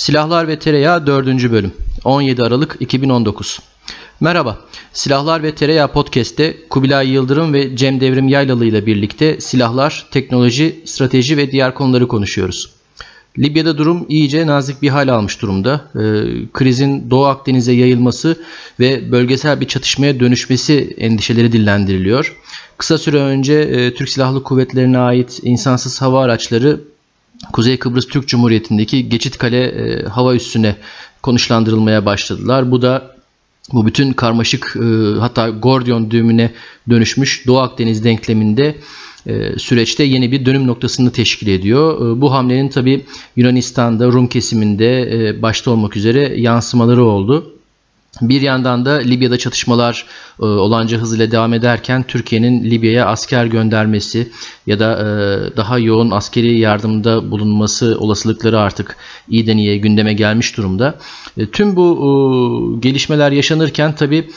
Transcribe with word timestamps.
Silahlar 0.00 0.48
ve 0.48 0.58
Tereyağı 0.58 1.06
4. 1.06 1.26
Bölüm 1.26 1.72
17 2.04 2.42
Aralık 2.42 2.76
2019 2.80 3.60
Merhaba, 4.20 4.58
Silahlar 4.92 5.42
ve 5.42 5.54
Tereyağı 5.54 5.92
Podcast'te 5.92 6.56
Kubilay 6.70 7.08
Yıldırım 7.10 7.52
ve 7.52 7.76
Cem 7.76 8.00
Devrim 8.00 8.28
Yaylalı 8.28 8.64
ile 8.66 8.86
birlikte 8.86 9.40
silahlar, 9.40 10.06
teknoloji, 10.10 10.80
strateji 10.84 11.36
ve 11.36 11.52
diğer 11.52 11.74
konuları 11.74 12.08
konuşuyoruz. 12.08 12.70
Libya'da 13.38 13.78
durum 13.78 14.06
iyice 14.08 14.46
nazik 14.46 14.82
bir 14.82 14.88
hal 14.88 15.08
almış 15.08 15.42
durumda. 15.42 15.84
Ee, 15.94 16.00
krizin 16.52 17.10
Doğu 17.10 17.24
Akdeniz'e 17.24 17.72
yayılması 17.72 18.36
ve 18.80 19.12
bölgesel 19.12 19.60
bir 19.60 19.68
çatışmaya 19.68 20.20
dönüşmesi 20.20 20.94
endişeleri 20.98 21.52
dillendiriliyor. 21.52 22.36
Kısa 22.78 22.98
süre 22.98 23.16
önce 23.16 23.54
e, 23.54 23.94
Türk 23.94 24.08
Silahlı 24.08 24.42
Kuvvetleri'ne 24.42 24.98
ait 24.98 25.40
insansız 25.42 26.02
hava 26.02 26.22
araçları 26.22 26.80
Kuzey 27.52 27.78
Kıbrıs 27.78 28.08
Türk 28.08 28.28
Cumhuriyeti'ndeki 28.28 29.08
Geçitkale 29.08 29.64
e, 29.64 30.04
hava 30.04 30.34
üssüne 30.34 30.76
konuşlandırılmaya 31.22 32.06
başladılar. 32.06 32.70
Bu 32.70 32.82
da 32.82 33.16
bu 33.72 33.86
bütün 33.86 34.12
karmaşık 34.12 34.76
e, 34.76 35.18
hatta 35.20 35.48
Gordiyon 35.48 36.10
düğümüne 36.10 36.52
dönüşmüş 36.90 37.46
Doğu 37.46 37.58
Akdeniz 37.58 38.04
denkleminde 38.04 38.76
e, 39.26 39.58
süreçte 39.58 40.04
yeni 40.04 40.32
bir 40.32 40.46
dönüm 40.46 40.66
noktasını 40.66 41.12
teşkil 41.12 41.46
ediyor. 41.46 42.16
E, 42.16 42.20
bu 42.20 42.32
hamlenin 42.32 42.68
tabi 42.68 43.04
Yunanistan'da 43.36 44.06
Rum 44.06 44.26
kesiminde 44.26 45.00
e, 45.02 45.42
başta 45.42 45.70
olmak 45.70 45.96
üzere 45.96 46.40
yansımaları 46.40 47.04
oldu. 47.04 47.59
Bir 48.22 48.40
yandan 48.40 48.84
da 48.84 48.90
Libya'da 48.90 49.38
çatışmalar 49.38 50.06
e, 50.40 50.44
olanca 50.44 50.98
hızıyla 50.98 51.30
devam 51.30 51.54
ederken 51.54 52.02
Türkiye'nin 52.02 52.64
Libya'ya 52.64 53.06
asker 53.06 53.46
göndermesi 53.46 54.28
ya 54.66 54.78
da 54.78 54.92
e, 54.92 55.06
daha 55.56 55.78
yoğun 55.78 56.10
askeri 56.10 56.58
yardımda 56.58 57.30
bulunması 57.30 57.96
olasılıkları 58.00 58.58
artık 58.58 58.96
iyiden 59.28 59.56
iyiye 59.56 59.76
gündeme 59.76 60.12
gelmiş 60.12 60.56
durumda. 60.56 60.98
E, 61.38 61.46
tüm 61.46 61.76
bu 61.76 62.78
gelişmeler 62.80 63.32
yaşanırken 63.32 63.94
tabi 63.94 64.30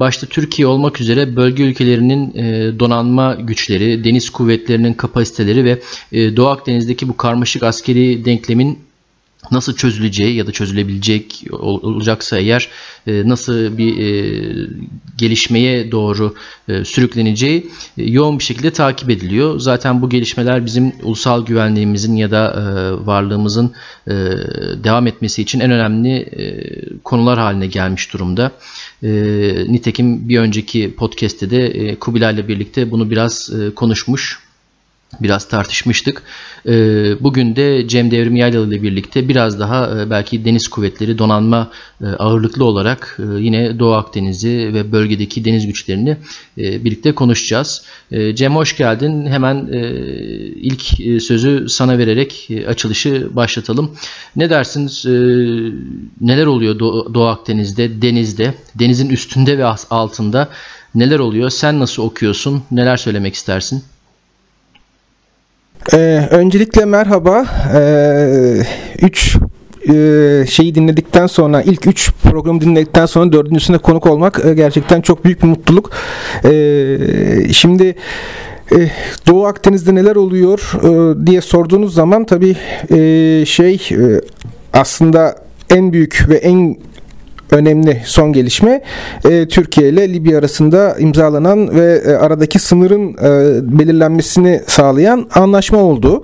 başta 0.00 0.26
Türkiye 0.26 0.68
olmak 0.68 1.00
üzere 1.00 1.36
bölge 1.36 1.62
ülkelerinin 1.62 2.32
donanma 2.78 3.34
güçleri, 3.34 4.04
deniz 4.04 4.30
kuvvetlerinin 4.30 4.94
kapasiteleri 4.94 5.64
ve 5.64 5.80
Doğu 6.36 6.48
Akdeniz'deki 6.48 7.08
bu 7.08 7.16
karmaşık 7.16 7.62
askeri 7.62 8.24
denklemin 8.24 8.85
nasıl 9.50 9.76
çözüleceği 9.76 10.36
ya 10.36 10.46
da 10.46 10.52
çözülebilecek 10.52 11.44
olacaksa 11.60 12.38
eğer 12.38 12.68
e, 13.06 13.28
nasıl 13.28 13.78
bir 13.78 13.98
e, 13.98 14.68
gelişmeye 15.18 15.92
doğru 15.92 16.34
e, 16.68 16.84
sürükleneceği 16.84 17.70
yoğun 17.96 18.38
bir 18.38 18.44
şekilde 18.44 18.70
takip 18.70 19.10
ediliyor. 19.10 19.60
Zaten 19.60 20.02
bu 20.02 20.08
gelişmeler 20.08 20.66
bizim 20.66 20.92
ulusal 21.02 21.46
güvenliğimizin 21.46 22.16
ya 22.16 22.30
da 22.30 22.46
varlığımızın 23.04 23.72
devam 24.84 25.06
etmesi 25.06 25.42
için 25.42 25.60
en 25.60 25.70
önemli 25.70 26.28
konular 27.04 27.38
haline 27.38 27.66
gelmiş 27.66 28.12
durumda. 28.12 28.52
Nitekim 29.72 30.28
bir 30.28 30.38
önceki 30.38 30.94
podcast'te 30.94 31.50
de 31.50 31.94
Kubilay 32.00 32.34
ile 32.34 32.48
birlikte 32.48 32.90
bunu 32.90 33.10
biraz 33.10 33.50
konuşmuş 33.74 34.45
biraz 35.20 35.48
tartışmıştık. 35.48 36.22
Ee, 36.66 36.72
bugün 37.20 37.56
de 37.56 37.88
Cem 37.88 38.10
Devrim 38.10 38.36
Yaylalı 38.36 38.74
ile 38.74 38.82
birlikte 38.82 39.28
biraz 39.28 39.60
daha 39.60 40.00
e, 40.00 40.10
belki 40.10 40.44
deniz 40.44 40.68
kuvvetleri 40.68 41.18
donanma 41.18 41.70
e, 42.00 42.06
ağırlıklı 42.06 42.64
olarak 42.64 43.18
e, 43.18 43.40
yine 43.40 43.78
Doğu 43.78 43.94
Akdeniz'i 43.94 44.74
ve 44.74 44.92
bölgedeki 44.92 45.44
deniz 45.44 45.66
güçlerini 45.66 46.16
birlikte 46.56 47.12
konuşacağız. 47.12 47.82
Cem 48.34 48.56
hoş 48.56 48.76
geldin. 48.76 49.26
Hemen 49.26 49.66
ilk 50.56 50.82
sözü 51.22 51.68
sana 51.68 51.98
vererek 51.98 52.48
açılışı 52.68 53.28
başlatalım. 53.36 53.96
Ne 54.36 54.50
dersin? 54.50 54.90
Neler 56.20 56.46
oluyor 56.46 56.78
Doğu 57.14 57.26
Akdeniz'de, 57.26 58.02
denizde, 58.02 58.54
denizin 58.74 59.08
üstünde 59.08 59.58
ve 59.58 59.64
altında 59.90 60.48
neler 60.94 61.18
oluyor? 61.18 61.50
Sen 61.50 61.80
nasıl 61.80 62.02
okuyorsun? 62.02 62.62
Neler 62.70 62.96
söylemek 62.96 63.34
istersin? 63.34 63.82
Ee, 65.92 66.28
öncelikle 66.30 66.84
merhaba. 66.84 67.46
Ee, 67.74 68.56
üç 69.02 69.36
e, 69.88 70.44
şeyi 70.48 70.74
dinledikten 70.74 71.26
sonra 71.26 71.62
ilk 71.62 71.86
üç 71.86 72.12
programı 72.22 72.60
dinledikten 72.60 73.06
sonra 73.06 73.32
dördüncüsüne 73.32 73.78
konuk 73.78 74.06
olmak 74.06 74.44
e, 74.44 74.54
gerçekten 74.54 75.00
çok 75.00 75.24
büyük 75.24 75.42
bir 75.42 75.48
mutluluk. 75.48 75.90
E, 76.44 77.52
şimdi 77.52 77.94
e, 78.72 78.76
Doğu 79.26 79.46
Akdeniz'de 79.46 79.94
neler 79.94 80.16
oluyor 80.16 80.72
e, 80.82 81.26
diye 81.26 81.40
sorduğunuz 81.40 81.94
zaman 81.94 82.24
tabii 82.24 82.56
şey 83.46 83.88
aslında 84.72 85.36
en 85.70 85.92
büyük 85.92 86.24
ve 86.28 86.36
en 86.36 86.76
önemli 87.50 88.02
son 88.04 88.32
gelişme 88.32 88.82
e, 89.30 89.48
Türkiye 89.48 89.88
ile 89.88 90.12
Libya 90.12 90.38
arasında 90.38 90.96
imzalanan 90.98 91.74
ve 91.74 92.02
e, 92.06 92.10
aradaki 92.10 92.58
sınırın 92.58 93.12
e, 93.12 93.78
belirlenmesini 93.78 94.62
sağlayan 94.66 95.26
anlaşma 95.34 95.78
oldu. 95.78 96.22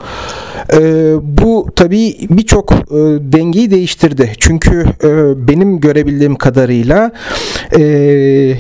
E, 0.73 0.81
bu 1.23 1.69
tabii 1.77 2.17
birçok 2.31 2.73
e, 2.73 2.77
dengeyi 3.33 3.71
değiştirdi. 3.71 4.33
Çünkü 4.39 4.85
e, 5.05 5.09
benim 5.49 5.81
görebildiğim 5.81 6.37
kadarıyla 6.37 7.13
e, 7.79 8.55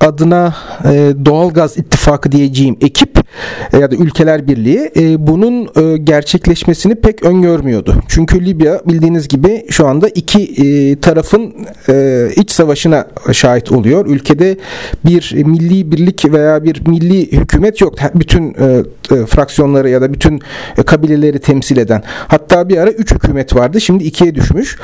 adına 0.00 0.54
e, 0.84 1.12
doğalgaz 1.24 1.78
ittifakı 1.78 2.32
diyeceğim 2.32 2.76
ekip 2.80 3.21
ya 3.80 3.90
da 3.90 3.96
ülkeler 3.96 4.48
birliği 4.48 4.90
e, 4.96 5.26
bunun 5.26 5.68
e, 5.76 5.96
gerçekleşmesini 5.96 6.94
pek 6.94 7.22
öngörmüyordu. 7.22 7.94
Çünkü 8.08 8.44
Libya 8.44 8.80
bildiğiniz 8.88 9.28
gibi 9.28 9.66
şu 9.70 9.86
anda 9.86 10.08
iki 10.08 10.42
e, 10.42 10.96
tarafın 11.00 11.54
e, 11.88 12.28
iç 12.36 12.50
savaşına 12.50 13.06
şahit 13.32 13.72
oluyor. 13.72 14.06
Ülkede 14.06 14.56
bir 15.04 15.34
milli 15.44 15.92
birlik 15.92 16.32
veya 16.32 16.64
bir 16.64 16.86
milli 16.86 17.32
hükümet 17.32 17.80
yok. 17.80 17.94
Bütün 18.14 18.54
e, 18.54 18.82
e, 19.10 19.26
fraksiyonları 19.26 19.88
ya 19.88 20.00
da 20.00 20.12
bütün 20.12 20.40
e, 20.78 20.82
kabileleri 20.82 21.38
temsil 21.38 21.76
eden. 21.76 22.02
Hatta 22.06 22.68
bir 22.68 22.76
ara 22.76 22.90
üç 22.90 23.14
hükümet 23.14 23.56
vardı. 23.56 23.80
Şimdi 23.80 24.04
ikiye 24.04 24.34
düşmüş. 24.34 24.78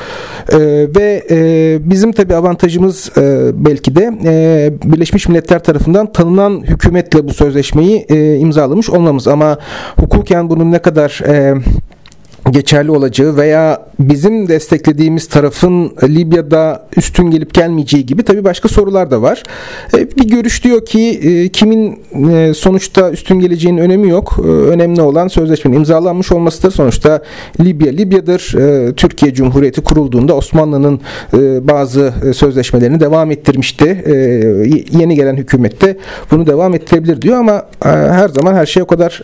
E, 0.51 0.57
ve 0.95 1.23
e, 1.31 1.79
bizim 1.89 2.11
tabi 2.11 2.35
avantajımız 2.35 3.11
e, 3.17 3.51
belki 3.53 3.95
de 3.95 4.13
e, 4.25 4.73
Birleşmiş 4.83 5.27
Milletler 5.27 5.63
tarafından 5.63 6.11
tanınan 6.13 6.63
hükümetle 6.63 7.27
bu 7.27 7.33
sözleşmeyi 7.33 8.05
e, 8.09 8.38
imzalamış 8.39 8.89
olmamız. 8.89 9.27
Ama 9.27 9.57
hukuken 9.99 10.49
bunun 10.49 10.71
ne 10.71 10.79
kadar 10.79 11.21
e, 11.27 11.55
geçerli 12.51 12.91
olacağı 12.91 13.37
veya 13.37 13.85
bizim 13.99 14.47
desteklediğimiz 14.47 15.27
tarafın 15.27 15.93
Libya'da 16.03 16.87
üstün 16.97 17.31
gelip 17.31 17.53
gelmeyeceği 17.53 18.05
gibi 18.05 18.23
tabii 18.23 18.43
başka 18.43 18.69
sorular 18.69 19.11
da 19.11 19.21
var. 19.21 19.43
E, 19.97 20.11
bir 20.11 20.27
görüş 20.27 20.63
diyor 20.63 20.85
ki 20.85 21.19
e, 21.23 21.49
kimin 21.49 21.99
e, 22.31 22.53
sonuçta 22.53 23.11
üstün 23.11 23.39
geleceğinin 23.39 23.81
önemi 23.81 24.09
yok. 24.09 24.39
Önemli 24.45 25.01
olan 25.01 25.27
sözleşmenin 25.27 25.77
imzalanmış 25.77 26.31
olmasıdır. 26.31 26.71
Sonuçta 26.71 27.21
Libya 27.59 27.91
Libya'dır. 27.91 28.55
Türkiye 28.95 29.33
Cumhuriyeti 29.33 29.81
kurulduğunda 29.81 30.35
Osmanlı'nın 30.35 31.01
bazı 31.67 32.13
sözleşmelerini 32.33 32.99
devam 32.99 33.31
ettirmişti. 33.31 34.03
Yeni 34.99 35.15
gelen 35.15 35.37
hükümette 35.37 35.97
bunu 36.31 36.47
devam 36.47 36.73
ettirebilir 36.75 37.21
diyor 37.21 37.37
ama 37.37 37.65
her 37.83 38.29
zaman 38.29 38.53
her 38.53 38.65
şey 38.65 38.83
o 38.83 38.87
kadar 38.87 39.21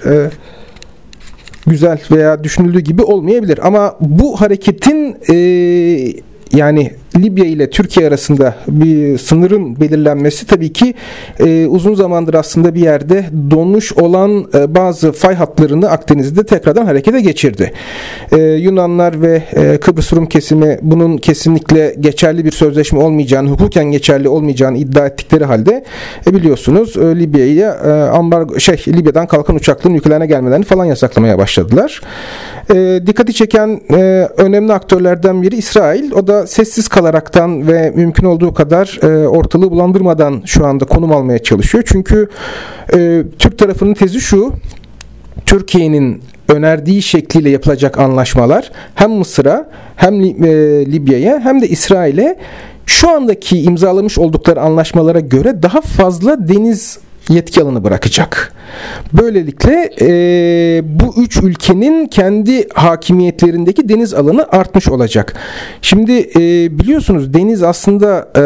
güzel 1.67 1.99
veya 2.11 2.43
düşünüldüğü 2.43 2.79
gibi 2.79 3.03
olmayabilir. 3.03 3.59
Ama 3.67 3.95
bu 3.99 4.41
hareketin 4.41 5.17
e, 5.29 5.35
yani 6.53 6.91
Libya 7.17 7.45
ile 7.45 7.69
Türkiye 7.69 8.07
arasında 8.07 8.55
bir 8.67 9.17
sınırın 9.17 9.79
belirlenmesi 9.79 10.47
tabii 10.47 10.73
ki 10.73 10.93
e, 11.39 11.65
uzun 11.65 11.95
zamandır 11.95 12.33
aslında 12.33 12.75
bir 12.75 12.79
yerde 12.79 13.25
donmuş 13.51 13.93
olan 13.93 14.45
e, 14.53 14.75
bazı 14.75 15.11
fay 15.11 15.35
hatlarını 15.35 15.89
Akdeniz'de 15.89 16.45
tekrardan 16.45 16.85
harekete 16.85 17.21
geçirdi. 17.21 17.71
E, 18.31 18.37
Yunanlar 18.41 19.21
ve 19.21 19.43
e, 19.53 19.77
Kıbrıs 19.77 20.13
Rum 20.13 20.25
kesimi 20.25 20.79
bunun 20.81 21.17
kesinlikle 21.17 21.95
geçerli 21.99 22.45
bir 22.45 22.51
sözleşme 22.51 22.99
olmayacağını, 22.99 23.49
hukuken 23.49 23.85
geçerli 23.85 24.29
olmayacağını 24.29 24.77
iddia 24.77 25.05
ettikleri 25.05 25.45
halde 25.45 25.83
e, 26.27 26.33
biliyorsunuz 26.33 26.97
e, 26.97 27.19
Libya'ya 27.19 27.71
e, 27.73 27.89
ambargo 27.91 28.59
şey 28.59 28.83
Libya'dan 28.87 29.27
kalkan 29.27 29.55
uçakların 29.55 29.95
ülkelerine 29.95 30.25
gelmelerini 30.25 30.65
falan 30.65 30.85
yasaklamaya 30.85 31.37
başladılar. 31.37 32.01
E, 32.73 33.01
dikkati 33.07 33.33
çeken 33.33 33.81
e, 33.91 34.29
önemli 34.37 34.73
aktörlerden 34.73 35.41
biri 35.41 35.55
İsrail. 35.55 36.11
O 36.11 36.27
da 36.27 36.47
sessiz 36.47 36.87
kalan 36.87 37.04
kalaraktan 37.05 37.67
ve 37.67 37.91
mümkün 37.95 38.25
olduğu 38.25 38.53
kadar 38.53 38.99
e, 39.03 39.27
ortalığı 39.27 39.71
bulandırmadan 39.71 40.41
şu 40.45 40.65
anda 40.65 40.85
konum 40.85 41.11
almaya 41.11 41.39
çalışıyor. 41.39 41.83
Çünkü 41.87 42.29
e, 42.93 43.23
Türk 43.39 43.57
tarafının 43.57 43.93
tezi 43.93 44.21
şu, 44.21 44.53
Türkiye'nin 45.45 46.21
önerdiği 46.49 47.01
şekliyle 47.01 47.49
yapılacak 47.49 47.99
anlaşmalar 47.99 48.71
hem 48.95 49.11
Mısır'a 49.11 49.69
hem 49.95 50.21
e, 50.21 50.27
Libya'ya 50.85 51.39
hem 51.39 51.61
de 51.61 51.67
İsrail'e 51.67 52.37
şu 52.85 53.09
andaki 53.09 53.61
imzalamış 53.61 54.17
oldukları 54.17 54.61
anlaşmalara 54.61 55.19
göre 55.19 55.63
daha 55.63 55.81
fazla 55.81 56.47
deniz 56.47 56.97
yetki 57.29 57.61
alanı 57.61 57.83
bırakacak. 57.83 58.53
Böylelikle 59.13 59.89
e, 60.01 60.09
bu 60.83 61.21
üç 61.21 61.37
ülkenin 61.37 62.07
kendi 62.07 62.69
hakimiyetlerindeki 62.73 63.89
deniz 63.89 64.13
alanı 64.13 64.47
artmış 64.51 64.87
olacak. 64.87 65.33
Şimdi 65.81 66.11
e, 66.11 66.39
biliyorsunuz 66.79 67.33
deniz 67.33 67.63
aslında 67.63 68.31
e, 68.37 68.43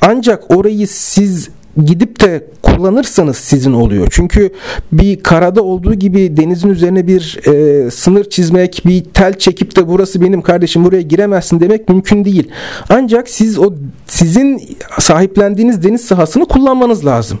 ancak 0.00 0.56
orayı 0.56 0.88
siz 0.88 1.48
gidip 1.84 2.20
de 2.20 2.44
kullanırsanız 2.62 3.36
sizin 3.36 3.72
oluyor. 3.72 4.08
Çünkü 4.10 4.50
bir 4.92 5.22
karada 5.22 5.62
olduğu 5.62 5.94
gibi 5.94 6.36
denizin 6.36 6.68
üzerine 6.68 7.06
bir 7.06 7.38
e, 7.46 7.90
sınır 7.90 8.24
çizmek, 8.24 8.82
bir 8.86 9.04
tel 9.04 9.38
çekip 9.38 9.76
de 9.76 9.88
burası 9.88 10.20
benim 10.20 10.42
kardeşim 10.42 10.84
buraya 10.84 11.02
giremezsin 11.02 11.60
demek 11.60 11.88
mümkün 11.88 12.24
değil. 12.24 12.48
Ancak 12.88 13.28
siz 13.28 13.58
o 13.58 13.72
sizin 14.06 14.62
sahiplendiğiniz 14.98 15.82
deniz 15.82 16.00
sahasını 16.00 16.46
kullanmanız 16.46 17.06
lazım. 17.06 17.38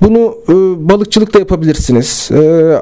Bunu 0.00 0.34
e, 0.48 0.52
balıkçılıkta 0.88 1.38
yapabilirsiniz. 1.38 2.30
E, 2.32 2.74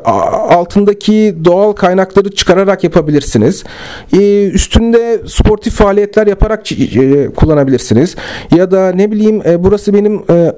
altındaki 0.51 1.37
doğal 1.45 1.73
kaynakları 1.73 2.31
çıkararak 2.35 2.85
yapabilirsiniz. 2.85 3.65
E, 4.13 4.47
üstünde 4.49 5.21
sportif 5.27 5.75
faaliyetler 5.75 6.27
yaparak 6.27 6.73
e, 6.73 7.29
kullanabilirsiniz. 7.37 8.17
Ya 8.57 8.71
da 8.71 8.93
ne 8.93 9.11
bileyim 9.11 9.43
e, 9.47 9.65
burası 9.65 9.95
benim 9.95 10.23
e, 10.31 10.53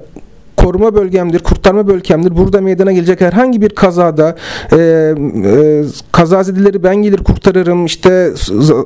koruma 0.63 0.95
bölgemdir, 0.95 1.39
kurtarma 1.39 1.87
bölgemdir. 1.87 2.37
Burada 2.37 2.61
meydana 2.61 2.91
gelecek 2.91 3.21
herhangi 3.21 3.61
bir 3.61 3.69
kazada 3.69 4.35
e, 4.71 4.77
e, 4.77 5.83
kazazedeleri 6.11 6.83
ben 6.83 6.95
gelir 6.95 7.17
kurtarırım, 7.17 7.85
işte 7.85 8.33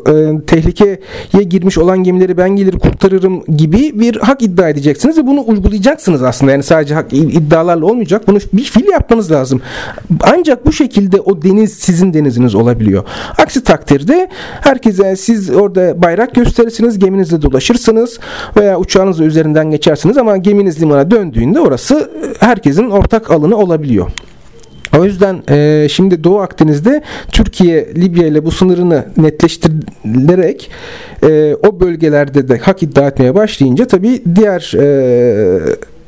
e, 0.08 0.46
tehlikeye 0.48 1.44
girmiş 1.50 1.78
olan 1.78 2.04
gemileri 2.04 2.38
ben 2.38 2.50
gelir 2.50 2.80
kurtarırım 2.80 3.44
gibi 3.58 4.00
bir 4.00 4.16
hak 4.16 4.42
iddia 4.42 4.70
edeceksiniz 4.70 5.18
ve 5.18 5.28
bunu 5.28 5.44
uygulayacaksınız 5.48 6.24
aslında. 6.24 6.52
Yani 6.52 6.64
sadece 6.64 6.94
hak 6.94 7.14
iddialarla 7.14 7.86
olmayacak. 7.86 8.28
Bunu 8.28 8.38
bir 8.54 8.64
fiil 8.64 8.88
yapmanız 8.88 9.32
lazım. 9.32 9.62
Ancak 10.22 10.66
bu 10.66 10.72
şekilde 10.72 11.22
o 11.22 11.42
deniz 11.42 11.74
sizin 11.74 12.14
deniziniz 12.14 12.56
olabiliyor. 12.56 13.04
Aksi 13.38 13.64
takdirde 13.64 14.30
herkese 14.62 15.16
siz 15.16 15.50
orada 15.50 16.02
bayrak 16.02 16.36
gösterirsiniz, 16.36 17.00
geminizle 17.00 17.42
dolaşırsınız 17.42 18.20
veya 18.58 18.80
uçağınızla 18.80 19.24
üzerinden 19.24 19.72
geçersiniz 19.72 20.18
ama 20.18 20.38
geminiz 20.38 20.82
limana 20.82 21.12
döndüğünde 21.12 21.67
orası 21.68 22.12
herkesin 22.40 22.90
ortak 22.90 23.32
alanı 23.32 23.58
olabiliyor. 23.58 24.12
O 24.98 25.06
yüzden 25.06 25.44
e, 25.50 25.88
şimdi 25.92 26.24
Doğu 26.24 26.40
Akdeniz'de 26.40 27.02
Türkiye 27.32 27.88
Libya 27.96 28.28
ile 28.28 28.46
bu 28.46 28.52
sınırını 28.52 29.06
netleştirilerek 29.18 30.72
e, 31.24 31.56
o 31.56 31.80
bölgelerde 31.80 32.48
de 32.48 32.58
hak 32.58 32.84
iddia 32.84 33.08
etmeye 33.08 33.36
başlayınca 33.36 33.88
tabii 33.88 34.22
diğer 34.36 34.74
e, 34.78 35.60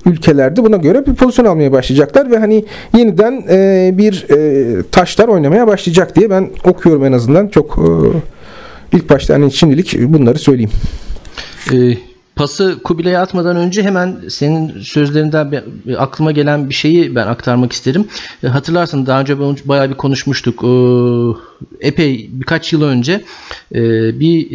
ülkelerde 0.05 0.63
buna 0.63 0.77
göre 0.77 1.05
bir 1.05 1.13
pozisyon 1.13 1.45
almaya 1.45 1.71
başlayacaklar 1.71 2.31
ve 2.31 2.37
hani 2.37 2.65
yeniden 2.97 3.43
e, 3.49 3.91
bir 3.97 4.25
e, 4.29 4.83
taşlar 4.91 5.27
oynamaya 5.27 5.67
başlayacak 5.67 6.15
diye 6.15 6.29
ben 6.29 6.49
okuyorum 6.63 7.05
en 7.05 7.11
azından 7.11 7.47
çok 7.47 7.77
e, 7.77 8.97
ilk 8.97 9.09
başta 9.09 9.33
hani 9.33 9.51
şimdilik 9.51 9.99
bunları 9.99 10.39
söyleyeyim. 10.39 10.71
Ee, 11.73 12.08
pası 12.39 12.79
Kubilay'a 12.83 13.21
atmadan 13.21 13.55
önce 13.57 13.83
hemen 13.83 14.17
senin 14.29 14.81
sözlerinden 14.81 15.51
bir, 15.51 15.63
aklıma 16.03 16.31
gelen 16.31 16.69
bir 16.69 16.73
şeyi 16.73 17.15
ben 17.15 17.27
aktarmak 17.27 17.73
isterim. 17.73 18.07
E, 18.43 18.47
hatırlarsın 18.47 19.05
daha 19.05 19.21
önce 19.21 19.39
bayağı 19.39 19.89
bir 19.89 19.95
konuşmuştuk. 19.95 20.63
E, 20.63 21.87
epey 21.87 22.29
birkaç 22.33 22.73
yıl 22.73 22.81
önce 22.81 23.23
e, 23.75 23.79
bir 24.19 24.49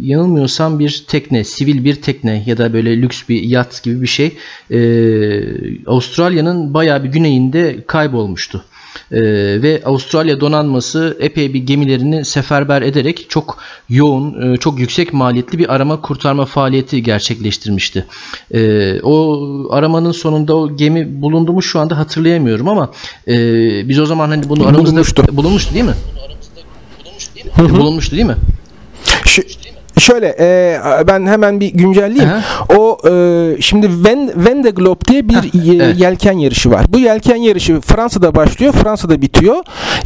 yanılmıyorsam 0.00 0.78
bir 0.78 1.04
tekne, 1.08 1.44
sivil 1.44 1.84
bir 1.84 1.94
tekne 1.94 2.44
ya 2.46 2.58
da 2.58 2.72
böyle 2.72 3.02
lüks 3.02 3.22
bir 3.28 3.42
yat 3.42 3.82
gibi 3.82 4.02
bir 4.02 4.06
şey 4.06 4.36
Avustralya'nın 5.86 6.74
bayağı 6.74 7.04
bir 7.04 7.08
güneyinde 7.08 7.76
kaybolmuştu. 7.86 8.64
Ee, 9.12 9.22
ve 9.62 9.82
Avustralya 9.84 10.40
donanması 10.40 11.16
epey 11.20 11.54
bir 11.54 11.58
gemilerini 11.58 12.24
seferber 12.24 12.82
ederek 12.82 13.26
çok 13.28 13.58
yoğun, 13.88 14.54
e, 14.54 14.56
çok 14.56 14.78
yüksek 14.78 15.12
maliyetli 15.12 15.58
bir 15.58 15.74
arama 15.74 16.00
kurtarma 16.00 16.44
faaliyeti 16.44 17.02
gerçekleştirmişti. 17.02 18.06
Ee, 18.54 19.00
o 19.02 19.44
aramanın 19.70 20.12
sonunda 20.12 20.56
o 20.56 20.76
gemi 20.76 21.22
bulundu 21.22 21.52
mu 21.52 21.62
şu 21.62 21.80
anda 21.80 21.98
hatırlayamıyorum 21.98 22.68
ama 22.68 22.90
e, 23.28 23.34
biz 23.88 23.98
o 23.98 24.06
zaman 24.06 24.28
hani 24.28 24.48
bunu 24.48 24.62
aramızda 24.62 24.86
bulunmuştu, 24.86 25.36
bulunmuştu 25.36 25.74
değil 25.74 25.84
mi? 25.84 25.94
bulunmuştu 27.58 28.16
değil 28.16 28.26
mi? 28.26 28.36
Şu, 29.24 29.42
Şöyle 29.98 30.36
e, 30.40 30.80
ben 31.06 31.26
hemen 31.26 31.60
bir 31.60 31.72
güncelleyeyim. 31.72 32.30
Aha. 32.30 32.76
O 32.78 32.98
e, 33.08 33.12
şimdi 33.60 33.88
Ven, 34.04 34.32
Vendée 34.44 34.74
Globe 34.74 35.00
diye 35.08 35.28
bir 35.28 35.34
Heh, 35.34 35.74
evet. 35.76 36.00
yelken 36.00 36.38
yarışı 36.38 36.70
var. 36.70 36.86
Bu 36.88 36.98
yelken 36.98 37.36
yarışı 37.36 37.80
Fransa'da 37.80 38.34
başlıyor, 38.34 38.72
Fransa'da 38.72 39.22
bitiyor. 39.22 39.56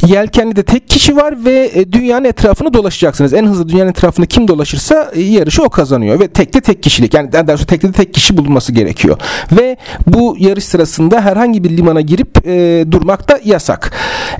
Yelkenli 0.07 0.63
tek 0.63 0.87
kişi 0.87 1.15
var 1.15 1.45
ve 1.45 1.71
e, 1.73 1.91
dünyanın 1.91 2.25
etrafını 2.25 2.73
dolaşacaksınız. 2.73 3.33
En 3.33 3.45
hızlı 3.45 3.69
dünyanın 3.69 3.89
etrafını 3.89 4.27
kim 4.27 4.47
dolaşırsa 4.47 5.11
e, 5.13 5.21
yarışı 5.21 5.63
o 5.63 5.69
kazanıyor 5.69 6.19
ve 6.19 6.27
tekte 6.27 6.61
tek 6.61 6.83
kişilik. 6.83 7.13
Yani 7.13 7.31
daha 7.31 7.47
doğrusu 7.47 7.65
tekte 7.65 7.91
tek 7.91 8.13
kişi 8.13 8.37
bulunması 8.37 8.71
gerekiyor. 8.71 9.17
Ve 9.51 9.77
bu 10.07 10.35
yarış 10.39 10.63
sırasında 10.63 11.21
herhangi 11.21 11.63
bir 11.63 11.77
limana 11.77 12.01
girip 12.01 12.47
e, 12.47 12.85
durmak 12.91 13.29
da 13.29 13.39
yasak. 13.45 13.91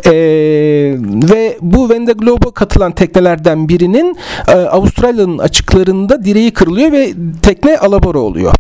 E, 0.06 0.12
ve 1.31 1.57
bu 1.62 1.90
Vendée 1.90 2.18
Globe'a 2.18 2.51
katılan 2.51 2.92
teknelerden 2.92 3.69
birinin 3.69 4.18
e, 4.48 4.51
Avustralya'nın 4.51 5.38
açıklarında 5.39 6.25
direği 6.25 6.51
kırılıyor 6.51 6.91
ve 6.91 7.13
tekne 7.41 7.77
alabora 7.77 8.19
oluyor. 8.19 8.53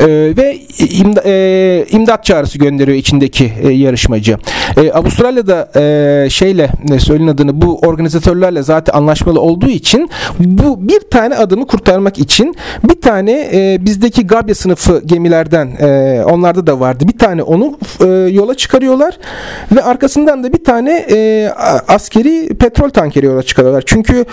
E, 0.00 0.06
ve 0.08 0.58
imda, 0.90 1.22
e, 1.24 1.86
imdat 1.90 2.24
çağrısı 2.24 2.58
gönderiyor 2.58 2.98
içindeki 2.98 3.52
e, 3.62 3.68
yarışmacı. 3.68 4.38
E, 4.76 4.92
Avustralya'da 4.92 5.70
e, 5.80 6.30
şeyle 6.30 6.70
ne 6.88 7.00
söyleyin 7.00 7.28
adını 7.28 7.62
bu 7.62 7.78
organizatörlerle 7.78 8.62
zaten 8.62 8.94
anlaşmalı 8.94 9.40
olduğu 9.40 9.68
için 9.68 10.10
bu 10.38 10.88
bir 10.88 11.00
tane 11.10 11.34
adamı 11.34 11.66
kurtarmak 11.66 12.18
için 12.18 12.56
bir 12.84 13.00
tane 13.00 13.50
e, 13.52 13.78
bizdeki 13.80 14.26
Gabya 14.26 14.54
sınıfı 14.54 15.02
gemilerden 15.06 15.66
e, 15.80 16.22
onlarda 16.24 16.66
da 16.66 16.80
vardı. 16.80 17.04
Bir 17.08 17.18
tane 17.18 17.42
onu 17.42 17.78
e, 18.00 18.06
yola 18.06 18.54
çıkarıyorlar 18.54 19.18
ve 19.72 19.82
arkasından 19.82 20.44
da 20.44 20.52
bir 20.52 20.64
tane 20.64 21.06
e, 21.10 21.48
askeri 21.88 22.48
petrol 22.48 22.90
tankeri 22.90 23.26
yola 23.26 23.42
çıkarıyorlar. 23.42 23.82
Çünkü 23.86 24.24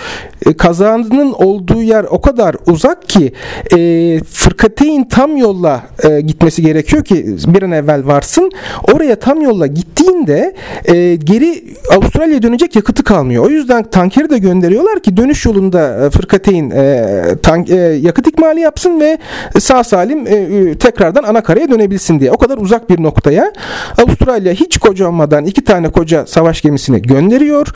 e, 0.45 0.57
kazanın 0.57 1.33
olduğu 1.33 1.81
yer 1.81 1.92
o 2.01 2.21
kadar 2.21 2.55
uzak 2.67 3.09
ki 3.09 3.33
e, 3.77 4.19
fırkateyn 4.19 5.03
tam 5.03 5.37
yolla 5.37 5.83
e, 6.03 6.21
gitmesi 6.21 6.61
gerekiyor 6.61 7.03
ki 7.03 7.35
bir 7.47 7.63
an 7.63 7.71
evvel 7.71 8.07
varsın. 8.07 8.51
Oraya 8.93 9.15
tam 9.15 9.41
yolla 9.41 9.67
gittiğinde 9.67 10.55
e, 10.85 11.15
geri 11.15 11.63
Avustralya'ya 11.95 12.41
dönecek 12.41 12.75
yakıtı 12.75 13.03
kalmıyor. 13.03 13.45
O 13.45 13.49
yüzden 13.49 13.83
tankeri 13.83 14.29
de 14.29 14.37
gönderiyorlar 14.37 14.99
ki 14.99 15.17
dönüş 15.17 15.45
yolunda 15.45 16.05
e, 16.05 16.09
fırkateyn 16.09 16.69
e, 16.69 17.23
tank, 17.43 17.69
e, 17.69 17.75
yakıt 17.75 18.27
ikmali 18.27 18.59
yapsın 18.59 18.99
ve 18.99 19.17
sağ 19.59 19.83
salim 19.83 20.27
e, 20.27 20.77
tekrardan 20.77 21.23
ana 21.23 21.43
karaya 21.43 21.69
dönebilsin 21.69 22.19
diye. 22.19 22.31
O 22.31 22.37
kadar 22.37 22.57
uzak 22.57 22.89
bir 22.89 23.03
noktaya 23.03 23.53
Avustralya 23.97 24.53
hiç 24.53 24.77
kocamanmadan 24.77 25.45
iki 25.45 25.63
tane 25.63 25.89
koca 25.89 26.25
savaş 26.25 26.61
gemisini 26.61 27.01
gönderiyor 27.01 27.67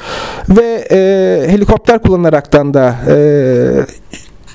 ve 0.50 0.88
e, 0.91 0.98
helikopter 1.51 2.00
kullanaraktan 2.00 2.74
da 2.74 2.96
e, 3.08 3.15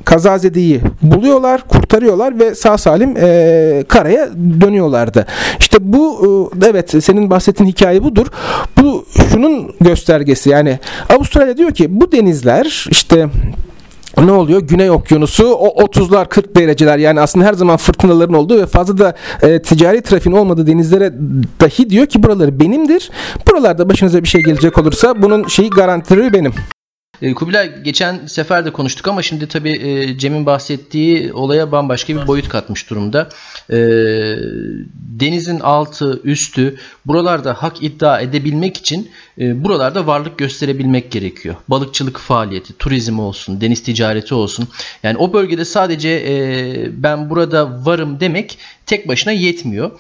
kazazedeyi 0.05 0.81
buluyorlar, 1.03 1.69
kurtarıyorlar 1.69 2.39
ve 2.39 2.55
sağ 2.55 2.79
salim 2.79 3.17
e, 3.17 3.85
karaya 3.89 4.29
dönüyorlardı. 4.61 5.27
İşte 5.59 5.79
bu 5.81 6.51
e, 6.63 6.67
evet 6.67 7.05
senin 7.05 7.31
bahsettiğin 7.31 7.71
hikaye 7.71 8.05
budur. 8.05 8.27
Bu 8.79 9.05
şunun 9.31 9.75
göstergesi 9.81 10.51
yani 10.51 10.79
Avustralya 11.09 11.57
diyor 11.57 11.71
ki 11.71 12.01
bu 12.01 12.13
denizler 12.13 12.87
işte 12.91 13.29
ne 14.19 14.33
oluyor? 14.33 14.63
Güney 14.63 14.91
Okyanusu 14.91 15.55
o 15.55 15.85
30'lar 15.85 16.29
40 16.29 16.57
dereceler 16.57 16.99
yani 16.99 17.21
aslında 17.21 17.45
her 17.45 17.55
zaman 17.55 17.77
fırtınaların 17.77 18.35
olduğu 18.35 18.59
ve 18.61 18.67
fazla 18.67 18.99
da 18.99 19.15
e, 19.43 19.63
ticari 19.63 20.03
trafiğin 20.03 20.37
olmadığı 20.37 20.67
denizlere 20.67 21.13
dahi 21.61 21.91
diyor 21.91 22.07
ki 22.07 22.23
buraları 22.23 22.61
benimdir. 22.61 23.11
Buralarda 23.51 23.89
başınıza 23.89 24.23
bir 24.23 24.29
şey 24.29 24.43
gelecek 24.43 24.79
olursa 24.79 25.23
bunun 25.23 25.47
şeyi 25.49 25.71
garantörü 25.71 26.33
benim. 26.33 26.53
E, 27.23 27.35
Kubilay 27.35 27.83
geçen 27.83 28.26
sefer 28.26 28.64
de 28.64 28.73
konuştuk 28.73 29.09
ama 29.09 29.23
şimdi 29.23 29.49
tabii 29.49 29.73
e, 29.73 30.19
Cem'in 30.19 30.47
bahsettiği 30.47 31.33
olaya 31.33 31.73
bambaşka 31.73 32.17
bir 32.17 32.26
boyut 32.26 32.49
katmış 32.49 32.91
durumda. 32.91 33.29
E, 33.71 33.76
denizin 34.97 35.61
altı, 35.61 36.21
üstü 36.25 36.76
buralarda 37.07 37.55
hak 37.55 37.83
iddia 37.83 38.21
edebilmek 38.21 38.76
için 38.76 39.11
buralarda 39.38 40.07
varlık 40.07 40.38
gösterebilmek 40.38 41.11
gerekiyor. 41.11 41.55
Balıkçılık 41.69 42.19
faaliyeti, 42.19 42.73
turizm 42.79 43.19
olsun, 43.19 43.61
deniz 43.61 43.83
ticareti 43.83 44.35
olsun. 44.35 44.69
Yani 45.02 45.17
o 45.17 45.33
bölgede 45.33 45.64
sadece 45.64 46.11
ben 46.97 47.31
burada 47.31 47.87
varım 47.87 48.21
demek 48.21 48.59
tek 48.87 49.09
başına 49.09 49.33
yetmiyor. 49.33 49.91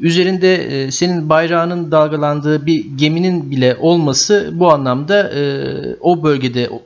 Üzerinde 0.00 0.90
senin 0.90 1.28
bayrağının 1.28 1.92
dalgalandığı 1.92 2.66
bir 2.66 2.84
geminin 2.96 3.50
bile 3.50 3.76
olması 3.80 4.50
bu 4.52 4.72
anlamda 4.72 5.32
o 6.00 6.22
bölgede 6.22 6.29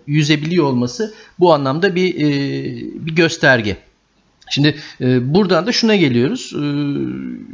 yüzebiliyor 0.06 0.64
olması 0.64 1.14
bu 1.38 1.54
anlamda 1.54 1.94
bir 1.94 2.14
e, 2.14 2.26
bir 3.06 3.14
gösterge. 3.14 3.76
Şimdi 4.50 4.74
e, 5.00 5.34
buradan 5.34 5.66
da 5.66 5.72
şuna 5.72 5.96
geliyoruz. 5.96 6.52
E, 6.54 6.64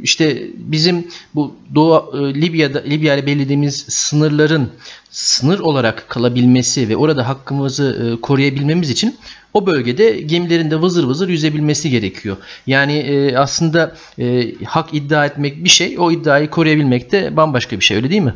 işte 0.03 0.47
bizim 0.55 1.07
bu 1.35 1.55
Doğu 1.75 2.13
e, 2.17 2.41
Libya'da 2.41 2.83
Libya 2.83 3.15
ile 3.15 3.25
belirlediğimiz 3.25 3.85
sınırların 3.89 4.69
sınır 5.09 5.59
olarak 5.59 6.09
kalabilmesi 6.09 6.89
ve 6.89 6.95
orada 6.95 7.27
hakkımızı 7.27 8.17
e, 8.17 8.21
koruyabilmemiz 8.21 8.89
için 8.89 9.15
o 9.53 9.65
bölgede 9.65 10.21
gemilerin 10.21 10.71
de 10.71 10.81
vızır 10.81 11.03
vızır 11.03 11.29
yüzebilmesi 11.29 11.89
gerekiyor. 11.89 12.37
Yani 12.67 12.93
e, 12.93 13.37
aslında 13.37 13.95
e, 14.19 14.55
hak 14.65 14.93
iddia 14.93 15.25
etmek 15.25 15.63
bir 15.63 15.69
şey, 15.69 15.99
o 15.99 16.11
iddiayı 16.11 16.49
koruyabilmek 16.49 17.11
de 17.11 17.37
bambaşka 17.37 17.79
bir 17.79 17.85
şey 17.85 17.97
öyle 17.97 18.09
değil 18.09 18.21
mi? 18.21 18.33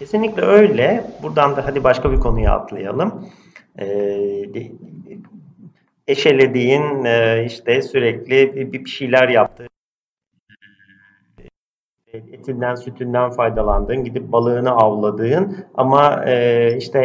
Kesinlikle 0.00 0.42
öyle. 0.42 1.04
Buradan 1.22 1.56
da 1.56 1.66
hadi 1.66 1.84
başka 1.84 2.12
bir 2.12 2.16
konuya 2.16 2.52
atlayalım. 2.52 3.26
Ee, 3.78 4.44
eşelediğin 6.08 7.04
e, 7.04 7.44
işte 7.46 7.82
sürekli 7.82 8.72
bir 8.72 8.86
şeyler 8.86 9.28
yaptığın 9.28 9.68
e, 12.12 12.16
etinden 12.16 12.74
sütünden 12.74 13.30
faydalandığın 13.30 14.04
gidip 14.04 14.32
balığını 14.32 14.70
avladığın 14.70 15.56
ama 15.74 16.24
e, 16.26 16.76
işte 16.76 16.98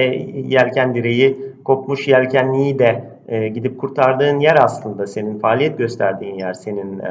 yelken 0.45 0.95
direği 0.95 1.37
kopmuş 1.63 2.07
yelkenliği 2.07 2.79
de 2.79 3.15
gidip 3.53 3.79
kurtardığın 3.79 4.39
yer 4.39 4.57
aslında 4.63 5.07
senin 5.07 5.39
faaliyet 5.39 5.77
gösterdiğin 5.77 6.35
yer 6.35 6.53
senin 6.53 7.01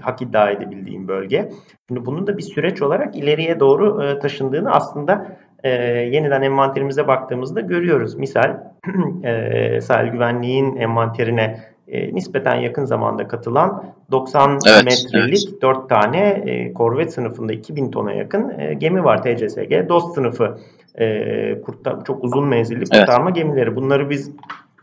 hak 0.00 0.22
iddia 0.22 0.50
edebildiğin 0.50 1.08
bölge. 1.08 1.48
Şimdi 1.88 2.06
bunun 2.06 2.26
da 2.26 2.38
bir 2.38 2.42
süreç 2.42 2.82
olarak 2.82 3.16
ileriye 3.16 3.60
doğru 3.60 4.18
taşındığını 4.20 4.70
aslında 4.70 5.36
e, 5.64 5.70
yeniden 6.12 6.42
envanterimize 6.42 7.08
baktığımızda 7.08 7.60
görüyoruz. 7.60 8.14
Misal 8.14 8.56
e, 9.24 9.80
sahil 9.80 10.12
güvenliğin 10.12 10.76
envanterine 10.76 11.60
e, 11.88 12.14
nispeten 12.14 12.54
yakın 12.54 12.84
zamanda 12.84 13.28
katılan 13.28 13.84
90 14.10 14.58
evet, 14.68 14.84
metrelik 14.84 15.48
evet. 15.50 15.62
4 15.62 15.88
tane 15.88 16.18
e, 16.46 16.72
korvet 16.72 17.12
sınıfında 17.12 17.52
2000 17.52 17.90
tona 17.90 18.12
yakın 18.12 18.58
e, 18.58 18.74
gemi 18.74 19.04
var 19.04 19.22
TCSG. 19.22 19.88
DOST 19.88 20.14
sınıfı 20.14 20.58
e, 20.98 21.60
kurtar, 21.60 22.04
çok 22.04 22.24
uzun 22.24 22.48
menzilli 22.48 22.84
kurtarma 22.84 23.30
evet. 23.30 23.36
gemileri. 23.36 23.76
Bunları 23.76 24.10
biz 24.10 24.30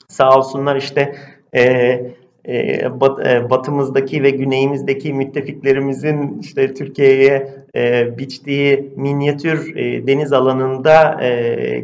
sağ 0.07 0.37
olsunlar 0.37 0.75
işte 0.75 1.15
e, 1.53 1.61
e, 1.63 2.11
batımızdaki 3.49 4.23
ve 4.23 4.29
güneyimizdeki 4.29 5.13
müttefiklerimizin 5.13 6.39
işte 6.39 6.73
Türkiye'ye 6.73 7.57
e, 7.75 8.17
biçtiği 8.17 8.93
minyatür 8.95 9.75
e, 9.75 10.07
deniz 10.07 10.33
alanında 10.33 11.19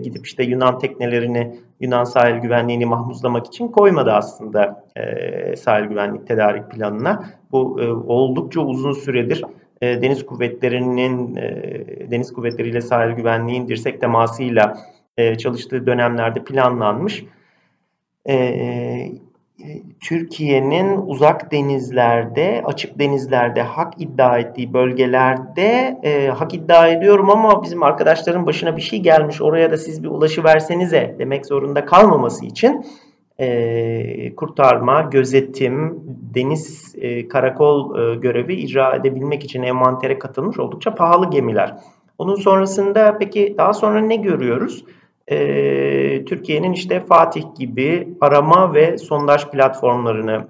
gidip 0.03 0.25
işte 0.25 0.43
Yunan 0.43 0.79
teknelerini, 0.79 1.55
Yunan 1.79 2.03
sahil 2.03 2.35
güvenliğini 2.35 2.85
mahmuzlamak 2.85 3.47
için 3.47 3.67
koymadı 3.67 4.11
aslında 4.11 4.83
sahil 5.57 5.85
güvenlik 5.85 6.27
tedarik 6.27 6.71
planına. 6.71 7.25
Bu 7.51 7.79
oldukça 8.07 8.61
uzun 8.61 8.93
süredir 8.93 9.43
deniz 9.81 10.25
kuvvetlerinin, 10.25 11.35
deniz 12.11 12.33
kuvvetleriyle 12.33 12.81
sahil 12.81 13.15
güvenliğin 13.15 13.67
dirsek 13.67 14.01
temasıyla 14.01 14.77
çalıştığı 15.37 15.85
dönemlerde 15.85 16.43
planlanmış. 16.43 17.23
Türkiye'nin 20.01 20.97
uzak 21.07 21.51
denizlerde, 21.51 22.61
açık 22.65 22.99
denizlerde 22.99 23.61
hak 23.61 23.93
iddia 24.01 24.39
ettiği 24.39 24.73
bölgelerde 24.73 25.99
e, 26.03 26.27
hak 26.27 26.53
iddia 26.53 26.87
ediyorum 26.87 27.29
ama 27.29 27.63
bizim 27.63 27.83
arkadaşların 27.83 28.45
başına 28.45 28.77
bir 28.77 28.81
şey 28.81 28.99
gelmiş 28.99 29.41
oraya 29.41 29.71
da 29.71 29.77
siz 29.77 30.03
bir 30.03 30.07
ulaşı 30.07 30.43
versenize 30.43 31.15
demek 31.19 31.45
zorunda 31.45 31.85
kalmaması 31.85 32.45
için 32.45 32.85
e, 33.39 34.35
kurtarma, 34.35 35.01
gözetim, 35.01 36.03
deniz 36.35 36.95
e, 36.97 37.27
karakol 37.27 37.99
e, 37.99 38.15
görevi 38.15 38.53
icra 38.53 38.95
edebilmek 38.95 39.43
için 39.43 39.63
envantere 39.63 40.19
katılmış 40.19 40.59
oldukça 40.59 40.95
pahalı 40.95 41.29
gemiler. 41.29 41.75
Onun 42.17 42.35
sonrasında 42.35 43.17
peki 43.19 43.55
daha 43.57 43.73
sonra 43.73 43.99
ne 43.99 44.15
görüyoruz? 44.15 44.85
E, 45.27 46.25
Türkiye'nin 46.25 46.73
işte 46.73 47.05
Fatih 47.05 47.43
gibi 47.55 48.17
arama 48.21 48.73
ve 48.73 48.97
sondaj 48.97 49.45
platformlarını 49.45 50.47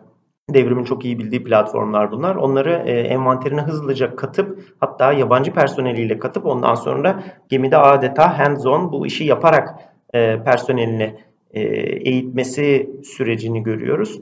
devrimin 0.50 0.84
çok 0.84 1.06
iyi 1.06 1.20
bildiği 1.20 1.44
platformlar 1.44 2.12
bunlar. 2.12 2.36
Onları 2.36 2.84
e, 2.86 2.92
envanterine 2.92 3.62
hızlıca 3.62 4.15
katıp 4.15 4.60
hatta 4.80 5.13
yabancı 5.13 5.53
personeliyle 5.53 6.20
katıp 6.20 6.46
ondan 6.46 6.75
sonra 6.75 7.24
gemide 7.50 7.77
adeta 7.77 8.39
hands-on 8.39 8.92
bu 8.92 9.08
işi 9.08 9.24
yaparak 9.24 9.75
e, 10.13 10.44
personelini 10.44 11.15
e, 11.51 11.62
eğitmesi 12.10 12.89
sürecini 13.03 13.63
görüyoruz. 13.63 14.20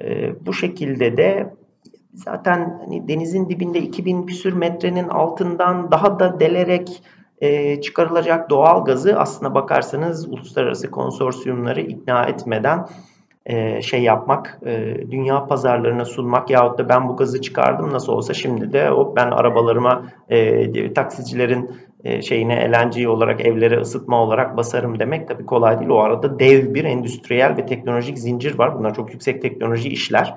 E, 0.00 0.32
bu 0.46 0.52
şekilde 0.52 1.16
de 1.16 1.54
zaten 2.12 2.78
hani 2.84 3.08
denizin 3.08 3.48
dibinde 3.48 3.78
2000 3.78 4.26
küsür 4.26 4.52
metrenin 4.52 5.08
altından 5.08 5.90
daha 5.90 6.20
da 6.20 6.40
delerek 6.40 7.02
e, 7.40 7.80
çıkarılacak 7.80 8.50
doğal 8.50 8.84
gazı 8.84 9.18
aslına 9.18 9.54
bakarsanız 9.54 10.28
uluslararası 10.28 10.90
konsorsiyumları 10.90 11.80
ikna 11.80 12.24
etmeden 12.24 12.86
e, 13.46 13.82
şey 13.82 14.02
yapmak, 14.02 14.58
e, 14.66 14.94
dünya 15.10 15.46
pazarlarına 15.46 16.04
sunmak 16.04 16.50
yahut 16.50 16.78
da 16.78 16.88
ben 16.88 17.08
bu 17.08 17.16
gazı 17.16 17.40
çıkardım 17.40 17.92
nasıl 17.92 18.12
olsa 18.12 18.34
şimdi 18.34 18.72
de 18.72 18.90
o 18.90 19.16
ben 19.16 19.30
arabalarıma 19.30 20.06
e, 20.28 20.94
taksicilerin 20.94 21.70
e, 22.04 22.22
şeyine 22.22 22.72
LNG 22.72 23.08
olarak 23.08 23.40
evlere 23.40 23.80
ısıtma 23.80 24.22
olarak 24.22 24.56
basarım 24.56 24.98
demek 24.98 25.28
tabii 25.28 25.46
kolay 25.46 25.78
değil. 25.78 25.90
O 25.90 25.98
arada 25.98 26.38
dev 26.38 26.74
bir 26.74 26.84
endüstriyel 26.84 27.56
ve 27.56 27.66
teknolojik 27.66 28.18
zincir 28.18 28.58
var. 28.58 28.78
Bunlar 28.78 28.94
çok 28.94 29.12
yüksek 29.12 29.42
teknoloji 29.42 29.88
işler 29.88 30.34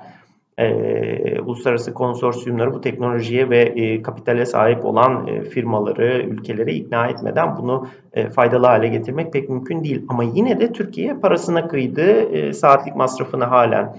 e, 0.60 1.40
uluslararası 1.40 1.94
konsorsiyumları 1.94 2.74
bu 2.74 2.80
teknolojiye 2.80 3.50
ve 3.50 3.58
e, 3.58 4.02
kapitale 4.02 4.46
sahip 4.46 4.84
olan 4.84 5.26
e, 5.26 5.42
firmaları, 5.42 6.22
ülkeleri 6.22 6.74
ikna 6.74 7.06
etmeden 7.06 7.56
bunu 7.56 7.88
e, 8.12 8.28
faydalı 8.28 8.66
hale 8.66 8.88
getirmek 8.88 9.32
pek 9.32 9.48
mümkün 9.48 9.84
değil. 9.84 10.02
Ama 10.08 10.24
yine 10.24 10.60
de 10.60 10.72
Türkiye 10.72 11.14
parasına 11.14 11.68
kıydı, 11.68 12.02
e, 12.02 12.52
saatlik 12.52 12.96
masrafını 12.96 13.44
halen 13.44 13.96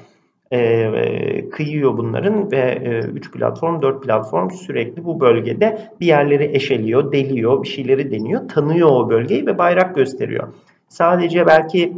e, 0.52 1.50
kıyıyor 1.50 1.98
bunların 1.98 2.52
ve 2.52 2.78
3 3.14 3.28
e, 3.28 3.32
platform, 3.32 3.82
4 3.82 4.04
platform 4.04 4.50
sürekli 4.50 5.06
bu 5.06 5.20
bölgede 5.20 5.90
bir 6.00 6.06
yerleri 6.06 6.56
eşeliyor, 6.56 7.12
deliyor, 7.12 7.64
bir 7.64 7.68
şeyleri 7.68 8.12
deniyor, 8.12 8.48
tanıyor 8.48 8.90
o 8.92 9.10
bölgeyi 9.10 9.46
ve 9.46 9.58
bayrak 9.58 9.96
gösteriyor. 9.96 10.48
Sadece 10.88 11.48
belki 11.48 11.94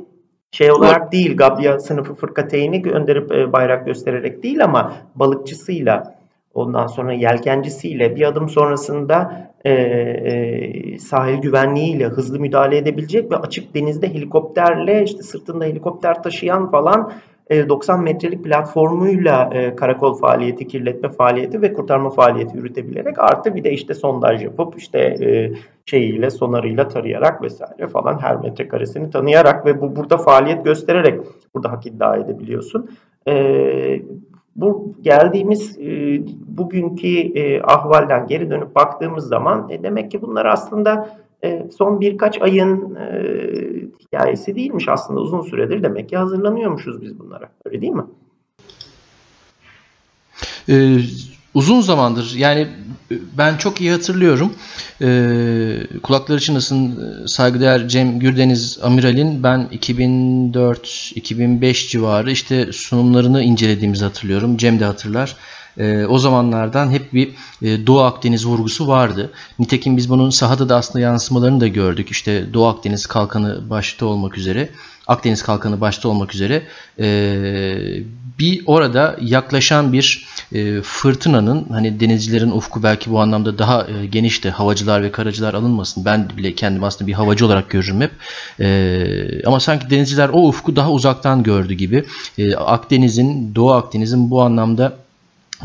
şey 0.53 0.71
olarak 0.71 1.11
değil 1.11 1.37
Gabya 1.37 1.79
sınıfı 1.79 2.15
fırkateyni 2.15 2.81
gönderip 2.81 3.31
e, 3.31 3.53
bayrak 3.53 3.85
göstererek 3.85 4.43
değil 4.43 4.63
ama 4.63 4.93
balıkçısıyla 5.15 6.15
ondan 6.53 6.87
sonra 6.87 7.13
yelkencisiyle 7.13 8.15
bir 8.15 8.27
adım 8.27 8.49
sonrasında 8.49 9.49
e, 9.65 9.71
e, 9.71 10.99
sahil 10.99 11.37
güvenliğiyle 11.37 12.05
hızlı 12.05 12.39
müdahale 12.39 12.77
edebilecek 12.77 13.31
ve 13.31 13.35
açık 13.35 13.75
denizde 13.75 14.13
helikopterle 14.13 15.03
işte 15.03 15.23
sırtında 15.23 15.65
helikopter 15.65 16.23
taşıyan 16.23 16.71
falan 16.71 17.11
90 17.49 17.99
e, 17.99 18.03
metrelik 18.03 18.43
platformuyla 18.43 19.49
e, 19.53 19.75
karakol 19.75 20.13
faaliyeti, 20.13 20.67
kirletme 20.67 21.09
faaliyeti 21.09 21.61
ve 21.61 21.73
kurtarma 21.73 22.09
faaliyeti 22.09 22.57
yürütebilerek 22.57 23.19
artı 23.19 23.55
bir 23.55 23.63
de 23.63 23.71
işte 23.71 23.93
sondaj 23.93 24.43
yapıp 24.43 24.77
işte 24.77 24.99
e, 24.99 25.51
şeyiyle 25.85 26.29
sonarıyla 26.29 26.87
tarayarak 26.87 27.41
vesaire 27.41 27.87
falan 27.87 28.21
her 28.21 28.35
metrekaresini 28.35 29.09
tanıyarak 29.09 29.65
ve 29.65 29.81
bu 29.81 29.95
burada 29.95 30.17
faaliyet 30.17 30.65
göstererek 30.65 31.21
burada 31.55 31.71
hak 31.71 31.85
iddia 31.85 32.17
edebiliyorsun. 32.17 32.89
Bu 34.55 34.93
geldiğimiz 35.01 35.79
bugünkü 36.47 37.31
ahvalden 37.63 38.27
geri 38.27 38.49
dönüp 38.49 38.75
baktığımız 38.75 39.27
zaman 39.27 39.69
demek 39.83 40.11
ki 40.11 40.21
bunlar 40.21 40.45
aslında 40.45 41.09
son 41.77 42.01
birkaç 42.01 42.41
ayın 42.41 42.97
hikayesi 43.99 44.55
değilmiş 44.55 44.89
aslında 44.89 45.19
uzun 45.19 45.41
süredir 45.41 45.83
demek 45.83 46.09
ki 46.09 46.17
hazırlanıyormuşuz 46.17 47.01
biz 47.01 47.19
bunlara. 47.19 47.49
Öyle 47.65 47.81
değil 47.81 47.93
mi? 47.93 48.03
Ee, 50.69 50.97
uzun 51.53 51.81
zamandır 51.81 52.35
yani 52.37 52.67
ben 53.37 53.57
çok 53.57 53.81
iyi 53.81 53.91
hatırlıyorum. 53.91 54.53
Ee, 55.01 55.77
kulakları 56.03 56.39
çınlasın 56.39 56.99
saygıdeğer 57.25 57.87
Cem 57.87 58.19
Gürdeniz 58.19 58.79
Amiral'in 58.83 59.43
ben 59.43 59.67
2004-2005 59.71 61.89
civarı 61.89 62.31
işte 62.31 62.71
sunumlarını 62.71 63.43
incelediğimizi 63.43 64.05
hatırlıyorum. 64.05 64.57
Cem 64.57 64.79
de 64.79 64.85
hatırlar. 64.85 65.35
E, 65.77 66.05
o 66.05 66.17
zamanlardan 66.17 66.91
hep 66.91 67.13
bir 67.13 67.29
e, 67.61 67.87
Doğu 67.87 68.01
Akdeniz 68.01 68.45
vurgusu 68.45 68.87
vardı. 68.87 69.31
Nitekim 69.59 69.97
biz 69.97 70.09
bunun 70.09 70.29
sahada 70.29 70.69
da 70.69 70.75
aslında 70.75 70.99
yansımalarını 70.99 71.61
da 71.61 71.67
gördük. 71.67 72.11
İşte 72.11 72.53
Doğu 72.53 72.67
Akdeniz 72.67 73.05
kalkanı 73.05 73.69
başta 73.69 74.05
olmak 74.05 74.37
üzere 74.37 74.69
Akdeniz 75.07 75.43
Kalkanı 75.43 75.81
başta 75.81 76.09
olmak 76.09 76.35
üzere 76.35 76.63
e, 76.99 77.05
bir 78.39 78.63
orada 78.65 79.17
yaklaşan 79.21 79.93
bir 79.93 80.25
e, 80.53 80.81
fırtınanın 80.81 81.65
hani 81.69 81.99
denizcilerin 81.99 82.51
ufku 82.51 82.83
belki 82.83 83.11
bu 83.11 83.19
anlamda 83.19 83.57
daha 83.57 83.87
e, 83.87 84.05
genişti. 84.05 84.49
Havacılar 84.49 85.03
ve 85.03 85.11
karacılar 85.11 85.53
alınmasın. 85.53 86.05
Ben 86.05 86.29
bile 86.37 86.55
kendimi 86.55 86.85
aslında 86.85 87.07
bir 87.07 87.13
havacı 87.13 87.45
olarak 87.45 87.69
görürüm 87.69 88.01
hep. 88.01 88.11
Ama 89.45 89.59
sanki 89.59 89.89
denizciler 89.89 90.29
o 90.29 90.47
ufku 90.47 90.75
daha 90.75 90.91
uzaktan 90.91 91.43
gördü 91.43 91.73
gibi. 91.73 92.05
Akdeniz'in, 92.57 93.55
Doğu 93.55 93.71
Akdeniz'in 93.71 94.31
bu 94.31 94.41
anlamda 94.41 95.02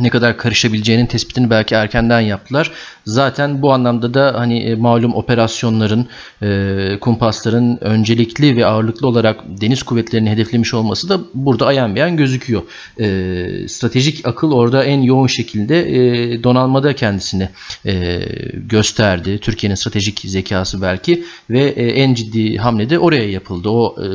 ne 0.00 0.10
kadar 0.10 0.36
karışabileceğinin 0.36 1.06
tespitini 1.06 1.50
belki 1.50 1.74
erkenden 1.74 2.20
yaptılar. 2.20 2.72
Zaten 3.06 3.62
bu 3.62 3.72
anlamda 3.72 4.14
da 4.14 4.34
hani 4.36 4.62
e, 4.62 4.74
malum 4.74 5.14
operasyonların, 5.14 6.06
e, 6.42 6.98
kumpasların 7.00 7.78
öncelikli 7.80 8.56
ve 8.56 8.66
ağırlıklı 8.66 9.08
olarak 9.08 9.40
deniz 9.60 9.82
kuvvetlerini 9.82 10.30
hedeflemiş 10.30 10.74
olması 10.74 11.08
da 11.08 11.20
burada 11.34 11.66
ayan 11.66 11.96
beyan 11.96 12.16
gözüküyor. 12.16 12.62
E, 13.00 13.68
stratejik 13.68 14.26
akıl 14.26 14.52
orada 14.52 14.84
en 14.84 15.02
yoğun 15.02 15.26
şekilde 15.26 15.80
e, 15.80 16.42
donanmada 16.42 16.92
kendisini 16.92 17.48
e, 17.86 18.20
gösterdi. 18.54 19.38
Türkiye'nin 19.38 19.74
stratejik 19.74 20.20
zekası 20.20 20.82
belki 20.82 21.24
ve 21.50 21.60
e, 21.60 21.86
en 21.86 22.14
ciddi 22.14 22.56
hamle 22.56 22.90
de 22.90 22.98
oraya 22.98 23.30
yapıldı. 23.30 23.68
O 23.68 23.96
e, 24.02 24.06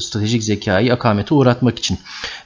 stratejik 0.00 0.44
zekayı 0.44 0.92
akamete 0.92 1.34
uğratmak 1.34 1.78
için. 1.78 1.98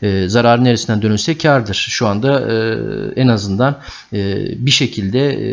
E, 0.03 0.29
zarar 0.29 0.65
neresinden 0.65 1.03
dönülse 1.03 1.39
kardır. 1.39 1.87
Şu 1.91 2.07
anda 2.07 2.41
e, 2.41 2.77
en 3.17 3.29
azından 3.29 3.79
e, 4.13 4.45
bir 4.67 4.71
şekilde 4.71 5.31
e, 5.31 5.53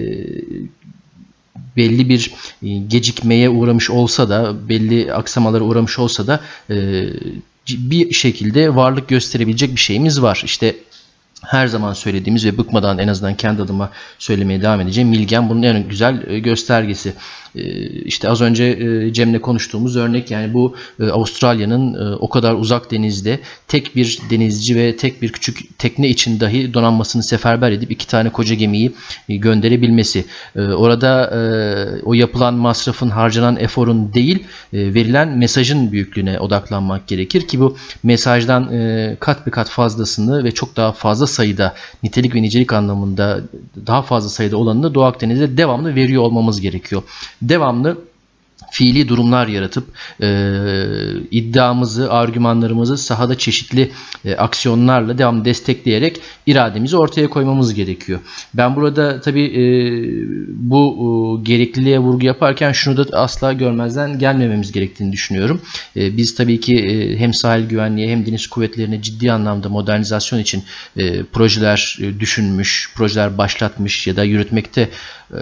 belli 1.77 2.09
bir 2.09 2.31
e, 2.63 2.67
gecikmeye 2.77 3.49
uğramış 3.49 3.89
olsa 3.89 4.29
da 4.29 4.69
belli 4.69 5.13
aksamalara 5.13 5.63
uğramış 5.63 5.99
olsa 5.99 6.27
da 6.27 6.39
e, 6.69 7.05
bir 7.67 8.13
şekilde 8.13 8.75
varlık 8.75 9.07
gösterebilecek 9.07 9.75
bir 9.75 9.79
şeyimiz 9.79 10.21
var. 10.21 10.41
İşte 10.45 10.75
her 11.45 11.67
zaman 11.67 11.93
söylediğimiz 11.93 12.45
ve 12.45 12.57
bıkmadan 12.57 12.97
en 12.97 13.07
azından 13.07 13.35
kendi 13.35 13.61
adıma 13.61 13.91
söylemeye 14.19 14.61
devam 14.61 14.81
edeceğim. 14.81 15.09
Milgen 15.09 15.49
bunun 15.49 15.63
en 15.63 15.89
güzel 15.89 16.23
e, 16.27 16.39
göstergesi. 16.39 17.13
E, 17.55 17.89
işte 17.89 18.29
az 18.29 18.41
önce 18.41 18.63
e, 18.63 19.13
Cem'le 19.13 19.39
konuştuğumuz 19.39 19.97
örnek 19.97 20.31
yani 20.31 20.53
bu 20.53 20.75
Avustralya'nın 21.11 22.17
o 22.19 22.29
kadar 22.29 22.53
uzak 22.53 22.91
denizde 22.91 23.39
tek 23.67 23.95
bir 23.95 24.19
denizci 24.29 24.75
ve 24.75 24.95
tek 24.95 25.21
bir 25.21 25.31
küçük 25.31 25.79
tekne 25.79 26.09
için 26.09 26.39
dahi 26.39 26.73
donanmasını 26.73 27.23
seferber 27.23 27.71
edip 27.71 27.91
iki 27.91 28.07
tane 28.07 28.29
koca 28.29 28.55
gemiyi 28.55 28.91
gönderebilmesi. 29.29 30.25
Orada 30.55 31.33
o 32.05 32.13
yapılan 32.13 32.53
masrafın, 32.53 33.09
harcanan 33.09 33.57
eforun 33.57 34.13
değil 34.13 34.43
verilen 34.73 35.37
mesajın 35.37 35.91
büyüklüğüne 35.91 36.39
odaklanmak 36.39 37.07
gerekir 37.07 37.47
ki 37.47 37.59
bu 37.59 37.77
mesajdan 38.03 38.63
kat 39.19 39.47
bir 39.47 39.51
kat 39.51 39.69
fazlasını 39.69 40.43
ve 40.43 40.51
çok 40.51 40.77
daha 40.77 40.91
fazla 40.91 41.27
sayıda 41.27 41.75
nitelik 42.03 42.35
ve 42.35 42.41
nicelik 42.41 42.73
anlamında 42.73 43.41
daha 43.87 44.01
fazla 44.01 44.29
sayıda 44.29 44.57
olanını 44.57 44.93
Doğu 44.93 45.03
Akdeniz'de 45.03 45.57
devamlı 45.57 45.95
veriyor 45.95 46.23
olmamız 46.23 46.61
gerekiyor. 46.61 47.03
Devamlı 47.41 47.97
fiili 48.71 49.07
durumlar 49.07 49.47
yaratıp 49.47 49.87
e, 50.21 50.27
iddiamızı, 51.31 52.11
argümanlarımızı 52.11 52.97
sahada 52.97 53.37
çeşitli 53.37 53.91
e, 54.25 54.35
aksiyonlarla 54.35 55.17
devam 55.17 55.45
destekleyerek 55.45 56.21
irademizi 56.45 56.97
ortaya 56.97 57.29
koymamız 57.29 57.73
gerekiyor. 57.73 58.19
Ben 58.53 58.75
burada 58.75 59.21
tabi 59.21 59.43
e, 59.43 59.63
bu 60.47 60.95
e, 61.39 61.43
gerekliliğe 61.43 61.99
vurgu 61.99 62.25
yaparken 62.25 62.71
şunu 62.71 62.97
da 62.97 63.17
asla 63.17 63.53
görmezden 63.53 64.19
gelmememiz 64.19 64.71
gerektiğini 64.71 65.11
düşünüyorum. 65.11 65.61
E, 65.95 66.17
biz 66.17 66.35
tabii 66.35 66.59
ki 66.59 66.77
e, 66.77 67.17
hem 67.19 67.33
sahil 67.33 67.67
güvenliği 67.67 68.09
hem 68.09 68.25
deniz 68.25 68.47
kuvvetlerine 68.47 69.01
ciddi 69.01 69.31
anlamda 69.31 69.69
modernizasyon 69.69 70.39
için 70.39 70.63
e, 70.97 71.23
projeler 71.23 71.97
e, 72.01 72.19
düşünmüş, 72.19 72.91
projeler 72.95 73.37
başlatmış 73.37 74.07
ya 74.07 74.15
da 74.15 74.23
yürütmekte 74.23 74.89
e, 75.31 75.39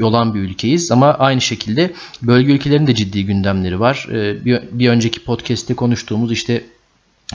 olan 0.00 0.34
bir 0.34 0.40
ülkeyiz 0.40 0.90
ama 0.90 1.14
aynı 1.14 1.40
şekilde 1.40 1.92
bölge 2.22 2.52
ülkelerinin 2.52 2.86
de 2.86 2.94
ciddi 2.94 3.26
gündemleri 3.26 3.80
var. 3.80 4.06
Ee, 4.12 4.44
bir, 4.72 4.88
önceki 4.88 5.24
podcast'te 5.24 5.74
konuştuğumuz 5.74 6.32
işte 6.32 6.62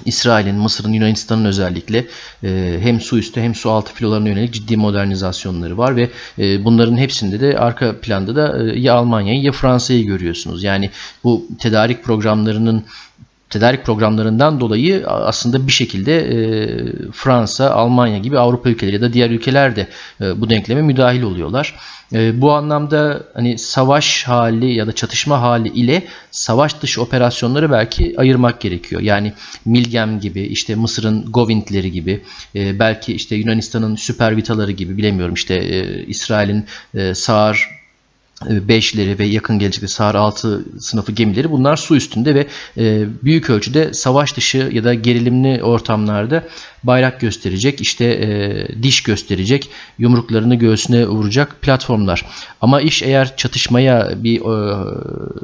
İsrail'in, 0.06 0.56
Mısır'ın, 0.56 0.94
Yunanistan'ın 0.94 1.46
özellikle 1.46 2.06
e, 2.44 2.78
hem 2.82 3.02
su 3.02 3.18
üstü 3.18 3.42
hem 3.42 3.56
su 3.56 3.72
altı 3.72 3.94
filolarına 3.94 4.30
yönelik 4.30 4.54
ciddi 4.54 4.78
modernizasyonları 4.78 5.78
var 5.78 5.96
ve 5.96 6.10
e, 6.40 6.66
bunların 6.66 6.98
hepsinde 6.98 7.40
de 7.40 7.60
arka 7.60 8.00
planda 8.02 8.36
da 8.36 8.64
e, 8.64 8.80
ya 8.80 8.94
Almanya'yı 8.94 9.42
ya 9.42 9.52
Fransa'yı 9.52 10.06
görüyorsunuz. 10.06 10.64
Yani 10.64 10.90
bu 11.24 11.48
tedarik 11.60 12.04
programlarının 12.04 12.84
tedarik 13.56 13.86
programlarından 13.86 14.60
dolayı 14.60 15.08
aslında 15.08 15.68
bir 15.68 15.72
şekilde 15.72 16.18
e, 16.18 16.36
Fransa, 17.12 17.72
Almanya 17.72 18.18
gibi 18.18 18.40
Avrupa 18.40 18.70
ülkeleri 18.70 18.96
ya 18.96 19.02
da 19.02 19.14
diğer 19.14 19.30
ülkeler 19.30 19.76
de 19.76 19.88
e, 20.22 20.42
bu 20.42 20.50
denkleme 20.50 20.82
müdahil 20.82 21.22
oluyorlar. 21.22 21.76
E, 22.14 22.42
bu 22.42 22.54
anlamda 22.54 23.24
hani 23.34 23.58
savaş 23.58 24.24
hali 24.24 24.74
ya 24.74 24.88
da 24.88 24.92
çatışma 24.92 25.42
hali 25.42 25.68
ile 25.68 26.04
savaş 26.32 26.82
dışı 26.82 27.02
operasyonları 27.02 27.72
belki 27.72 28.14
ayırmak 28.18 28.62
gerekiyor. 28.62 29.02
Yani 29.02 29.34
Milgem 29.66 30.20
gibi, 30.20 30.42
işte 30.42 30.76
Mısır'ın 30.76 31.26
Govind'leri 31.32 31.92
gibi, 31.92 32.24
e, 32.56 32.80
belki 32.80 33.14
işte 33.14 33.36
Yunanistan'ın 33.36 33.96
Süper 33.96 34.38
Vitaları 34.38 34.72
gibi 34.72 34.98
bilemiyorum 34.98 35.34
işte 35.34 35.56
e, 35.56 36.04
İsrail'in 36.06 36.66
e, 36.96 37.16
Sağır 37.16 37.85
5'leri 38.50 39.20
ve 39.20 39.26
yakın 39.26 39.60
gelecekte 39.60 39.88
SAR 39.88 40.16
6 40.16 40.66
sınıfı 40.80 41.12
gemileri 41.12 41.52
bunlar 41.52 41.78
su 41.78 41.96
üstünde 41.96 42.36
ve 42.36 42.48
e, 42.78 43.06
büyük 43.24 43.50
ölçüde 43.50 43.94
savaş 43.94 44.38
dışı 44.38 44.70
ya 44.74 44.84
da 44.84 44.94
gerilimli 44.94 45.64
ortamlarda 45.64 46.44
bayrak 46.84 47.20
gösterecek, 47.20 47.82
işte 47.82 48.06
e, 48.06 48.84
diş 48.84 49.04
gösterecek, 49.04 49.70
yumruklarını 49.98 50.56
göğsüne 50.56 51.08
vuracak 51.08 51.62
platformlar. 51.62 52.26
Ama 52.62 52.82
iş 52.82 53.04
eğer 53.04 53.38
çatışmaya 53.38 54.24
bir 54.24 54.42
e, 54.42 54.86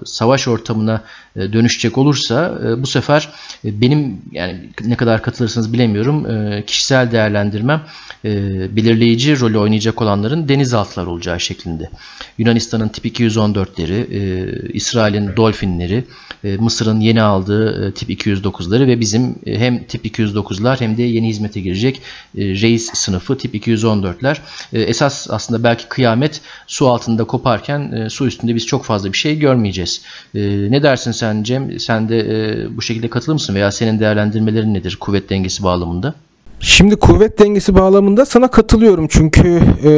savaş 0.05 0.47
ortamına 0.47 1.03
e, 1.35 1.53
dönüşecek 1.53 1.97
olursa 1.97 2.59
e, 2.65 2.81
bu 2.81 2.87
sefer 2.87 3.29
e, 3.65 3.81
benim 3.81 4.21
yani 4.31 4.69
ne 4.85 4.95
kadar 4.95 5.21
katılırsınız 5.21 5.73
bilemiyorum 5.73 6.31
e, 6.31 6.63
kişisel 6.65 7.11
değerlendirmem 7.11 7.81
e, 8.25 8.31
belirleyici 8.75 9.39
rolü 9.39 9.57
oynayacak 9.57 10.01
olanların 10.01 10.49
denizaltılar 10.49 11.05
olacağı 11.05 11.39
şeklinde. 11.39 11.89
Yunanistan'ın 12.37 12.89
tip 12.91 13.05
214'leri, 13.05 14.13
e, 14.13 14.71
İsrail'in 14.73 15.35
Dolphin'leri, 15.37 16.03
e, 16.43 16.57
Mısır'ın 16.57 16.99
yeni 16.99 17.21
aldığı 17.21 17.87
e, 17.87 17.91
tip 17.91 18.09
209'ları 18.09 18.87
ve 18.87 18.99
bizim 18.99 19.35
e, 19.45 19.59
hem 19.59 19.83
tip 19.83 20.05
209'lar 20.05 20.81
hem 20.81 20.97
de 20.97 21.03
yeni 21.03 21.27
hizmete 21.27 21.61
girecek 21.61 22.01
e, 22.37 22.41
reis 22.41 22.93
sınıfı 22.93 23.37
tip 23.37 23.55
214'ler. 23.55 24.37
E, 24.73 24.81
esas 24.81 25.27
aslında 25.29 25.63
belki 25.63 25.87
kıyamet 25.87 26.41
su 26.67 26.89
altında 26.89 27.23
koparken 27.23 27.91
e, 27.91 28.09
su 28.09 28.27
üstünde 28.27 28.55
biz 28.55 28.65
çok 28.65 28.85
fazla 28.85 29.13
bir 29.13 29.17
şey 29.17 29.39
görmeyeceğiz. 29.39 30.01
E, 30.35 30.39
ne 30.71 30.83
dersin 30.83 31.11
sen 31.11 31.43
Cem? 31.43 31.79
Sen 31.79 32.09
de 32.09 32.19
e, 32.19 32.77
bu 32.77 32.81
şekilde 32.81 33.09
katılır 33.09 33.33
mısın 33.33 33.55
veya 33.55 33.71
senin 33.71 33.99
değerlendirmelerin 33.99 34.73
nedir 34.73 34.97
kuvvet 34.99 35.29
dengesi 35.29 35.63
bağlamında? 35.63 36.13
Şimdi 36.59 36.95
kuvvet 36.95 37.39
dengesi 37.39 37.75
bağlamında 37.75 38.25
sana 38.25 38.47
katılıyorum 38.47 39.07
çünkü 39.09 39.47
e, 39.83 39.89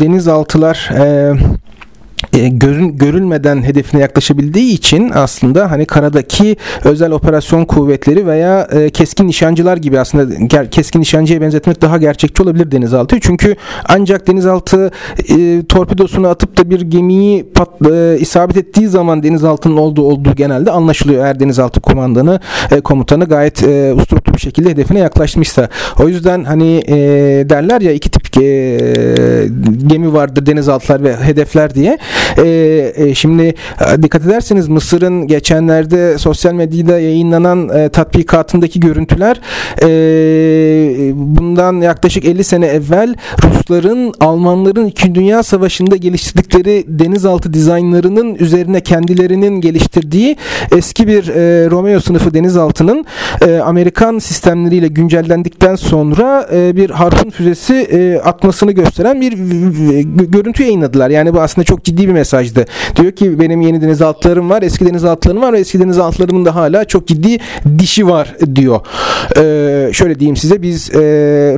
denizaltılar 0.00 0.90
e, 0.94 1.34
görün, 2.36 2.96
görülmeden 2.96 3.62
hedefine 3.62 4.00
yaklaşabildiği 4.00 4.72
için 4.72 5.10
aslında 5.14 5.70
hani 5.70 5.86
karadaki 5.86 6.56
özel 6.84 7.10
operasyon 7.10 7.64
kuvvetleri 7.64 8.26
veya 8.26 8.68
e, 8.72 8.90
keskin 8.90 9.28
nişancılar 9.28 9.76
gibi 9.76 10.00
aslında 10.00 10.34
ger, 10.34 10.70
keskin 10.70 11.00
nişancıya 11.00 11.40
benzetmek 11.40 11.82
daha 11.82 11.98
gerçekçi 11.98 12.42
olabilir 12.42 12.70
denizaltı. 12.70 13.20
Çünkü 13.20 13.56
ancak 13.88 14.26
denizaltı 14.26 14.90
e, 15.28 15.62
torpidosunu 15.68 16.28
atıp 16.28 16.58
da 16.58 16.70
bir 16.70 16.80
gemiyi 16.80 17.44
pat, 17.54 17.68
e, 17.92 18.16
isabet 18.20 18.56
ettiği 18.56 18.88
zaman 18.88 19.22
denizaltının 19.22 19.76
olduğu 19.76 20.02
olduğu 20.02 20.34
genelde 20.34 20.70
anlaşılıyor. 20.70 21.24
Eğer 21.24 21.40
denizaltı 21.40 21.80
kumandanı 21.80 22.40
e, 22.70 22.80
komutanı 22.80 23.24
gayet 23.24 23.62
e, 23.62 23.94
usturuplu 23.94 24.34
bir 24.34 24.40
şekilde 24.40 24.70
hedefine 24.70 24.98
yaklaşmışsa. 24.98 25.68
O 25.98 26.08
yüzden 26.08 26.44
hani 26.44 26.82
e, 26.88 26.96
derler 27.48 27.80
ya 27.80 27.92
iki 27.92 28.10
tip 28.10 28.26
e, 28.42 29.48
gemi 29.86 30.12
vardır 30.12 30.46
denizaltılar 30.46 31.04
ve 31.04 31.16
hedefler 31.16 31.74
diye. 31.74 31.98
E, 32.38 32.92
e, 32.96 33.14
şimdi 33.14 33.42
e, 33.42 34.02
dikkat 34.02 34.26
ederseniz 34.26 34.68
Mısır'ın 34.68 35.26
geçenlerde 35.26 36.18
sosyal 36.18 36.52
medyada 36.52 37.00
yayınlanan 37.00 37.68
e, 37.68 37.88
tatbikatındaki 37.88 38.80
görüntüler 38.80 39.40
e, 39.82 39.88
bundan 41.14 41.80
yaklaşık 41.80 42.24
50 42.24 42.44
sene 42.44 42.66
evvel 42.66 43.14
Rusların 43.44 44.14
Almanların 44.20 44.86
2. 44.86 45.14
Dünya 45.14 45.42
Savaşı'nda 45.42 45.96
geliştirdikleri 45.96 46.84
denizaltı 46.88 47.52
dizaynlarının 47.52 48.34
üzerine 48.34 48.80
kendilerinin 48.80 49.60
geliştirdiği 49.60 50.36
eski 50.76 51.06
bir 51.08 51.28
e, 51.28 51.70
Romeo 51.70 52.00
sınıfı 52.00 52.34
denizaltının 52.34 53.04
e, 53.46 53.58
Amerikan 53.58 54.18
sistemleriyle 54.18 54.88
güncellendikten 54.88 55.76
sonra 55.76 56.48
e, 56.52 56.76
bir 56.76 56.90
harpun 56.90 57.30
füzesi 57.30 57.74
e, 57.74 58.18
atmasını 58.18 58.72
gösteren 58.72 59.20
bir 59.20 59.32
v- 59.38 60.24
görüntü 60.24 60.62
yayınladılar. 60.62 61.10
Yani 61.10 61.34
bu 61.34 61.40
aslında 61.40 61.64
çok 61.64 61.84
ciddi 61.84 62.08
bir 62.08 62.12
mesajdı. 62.26 62.64
Diyor 62.96 63.12
ki 63.12 63.40
benim 63.40 63.60
yeni 63.60 63.82
denizaltılarım 63.82 64.50
var, 64.50 64.62
eski 64.62 64.86
denizaltılarım 64.86 65.42
var 65.42 65.52
ve 65.52 65.58
eski 65.58 65.80
denizaltılarımın 65.80 66.44
da 66.44 66.54
hala 66.54 66.84
çok 66.84 67.06
ciddi 67.06 67.38
dişi 67.78 68.08
var 68.08 68.36
diyor. 68.54 68.80
E, 69.36 69.92
şöyle 69.92 70.20
diyeyim 70.20 70.36
size 70.36 70.62
biz 70.62 70.90
e, 70.90 71.00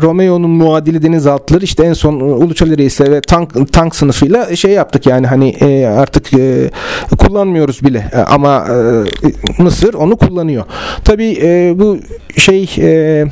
Romeo'nun 0.03 0.51
muadili 0.51 1.03
denizaltıları 1.03 1.65
işte 1.65 1.85
en 1.85 1.93
son 1.93 2.15
Uluçali 2.21 2.79
Reis'le 2.79 3.01
ve 3.01 3.21
tank, 3.21 3.73
tank 3.73 3.97
sınıfıyla 3.97 4.57
şey 4.57 4.71
yaptık 4.71 5.07
yani 5.07 5.27
hani 5.27 5.49
e, 5.49 5.87
artık 5.87 6.33
e, 6.35 6.71
kullanmıyoruz 7.19 7.83
bile 7.83 8.11
E, 8.13 8.17
ama 8.17 8.67
e, 8.69 9.63
Mısır 9.63 9.95
onu 9.95 10.17
kullanıyor. 10.17 10.65
Tabii 11.05 11.39
e, 11.43 11.75
bu 11.79 11.99
şey 12.37 12.71
e, 12.79 13.25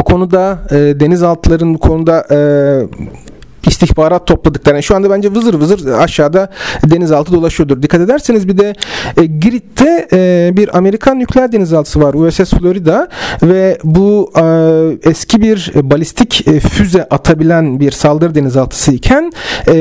o 0.00 0.02
konuda 0.02 0.58
e, 0.70 0.76
denizaltıların 0.76 1.74
konuda 1.74 2.26
e, 2.30 2.38
istihbarat 3.68 4.26
topladıklarını 4.26 4.82
şu 4.82 4.96
anda 4.96 5.10
bence 5.10 5.34
vızır 5.34 5.54
vızır 5.54 5.92
aşağıda 5.92 6.50
denizaltı 6.84 7.32
dolaşıyordur. 7.32 7.82
Dikkat 7.82 8.00
ederseniz 8.00 8.48
bir 8.48 8.58
de 8.58 8.74
e, 9.16 9.24
Girit'te 9.24 10.08
e, 10.12 10.50
bir 10.56 10.76
Amerikan 10.76 11.18
nükleer 11.18 11.52
denizaltısı 11.52 12.00
var 12.00 12.14
USS 12.14 12.50
Florida 12.50 13.08
ve 13.42 13.78
bu 13.84 14.32
e, 14.36 14.42
eski 15.10 15.42
bir 15.42 15.72
balistik 15.74 16.48
e, 16.48 16.60
füze 16.60 17.04
atabilen 17.04 17.80
bir 17.80 17.90
saldırı 17.90 18.34
denizaltısı 18.34 18.92
iken 18.92 19.32
e, 19.68 19.72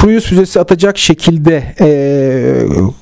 cruise 0.00 0.28
füzesi 0.28 0.60
atacak 0.60 0.98
şekilde 0.98 1.62
e, 1.80 1.88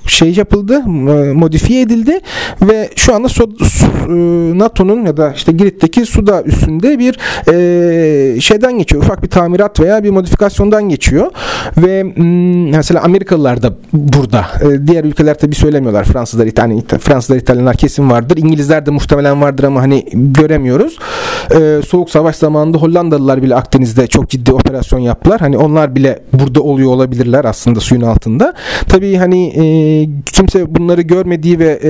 şey 0.06 0.34
yapıldı, 0.34 0.82
e, 0.86 1.32
modifiye 1.32 1.80
edildi 1.80 2.20
ve 2.62 2.90
şu 2.96 3.14
anda 3.14 3.28
so- 3.28 3.64
su- 3.64 3.86
e, 3.86 4.58
NATO'nun 4.58 5.06
ya 5.06 5.16
da 5.16 5.32
işte 5.36 5.52
Girit'teki 5.52 6.06
suda 6.06 6.42
üstünde 6.42 6.98
bir 6.98 7.18
e, 7.52 8.40
şeyden 8.40 8.78
geçiyor. 8.78 9.02
Ufak 9.02 9.22
bir 9.22 9.28
tamirat 9.28 9.80
veya 9.80 9.95
bir 10.04 10.10
modifikasyondan 10.10 10.88
geçiyor 10.88 11.30
ve 11.76 12.02
mm, 12.02 12.70
mesela 12.70 13.02
Amerikalılar 13.02 13.62
da 13.62 13.72
burada. 13.92 14.46
E, 14.62 14.86
diğer 14.86 15.04
ülkeler 15.04 15.38
tabii 15.38 15.54
söylemiyorlar. 15.54 16.04
Fransızlar, 16.04 16.46
İtalyan, 16.46 16.80
Fransızlar, 16.80 17.36
İtalyanlar 17.36 17.76
kesin 17.76 18.10
vardır. 18.10 18.36
İngilizler 18.36 18.86
de 18.86 18.90
muhtemelen 18.90 19.40
vardır 19.42 19.64
ama 19.64 19.82
hani 19.82 20.06
göremiyoruz. 20.12 20.98
E, 21.50 21.80
Soğuk 21.86 22.10
Savaş 22.10 22.36
zamanında 22.36 22.78
Hollandalılar 22.78 23.42
bile 23.42 23.54
Akdeniz'de 23.54 24.06
çok 24.06 24.30
ciddi 24.30 24.52
operasyon 24.52 25.00
yaptılar. 25.00 25.40
Hani 25.40 25.58
onlar 25.58 25.94
bile 25.94 26.22
burada 26.32 26.60
oluyor 26.60 26.90
olabilirler 26.90 27.44
aslında 27.44 27.80
suyun 27.80 28.02
altında. 28.02 28.54
Tabii 28.88 29.16
hani 29.16 29.46
e, 29.46 29.64
kimse 30.32 30.74
bunları 30.74 31.02
görmediği 31.02 31.58
ve 31.58 31.80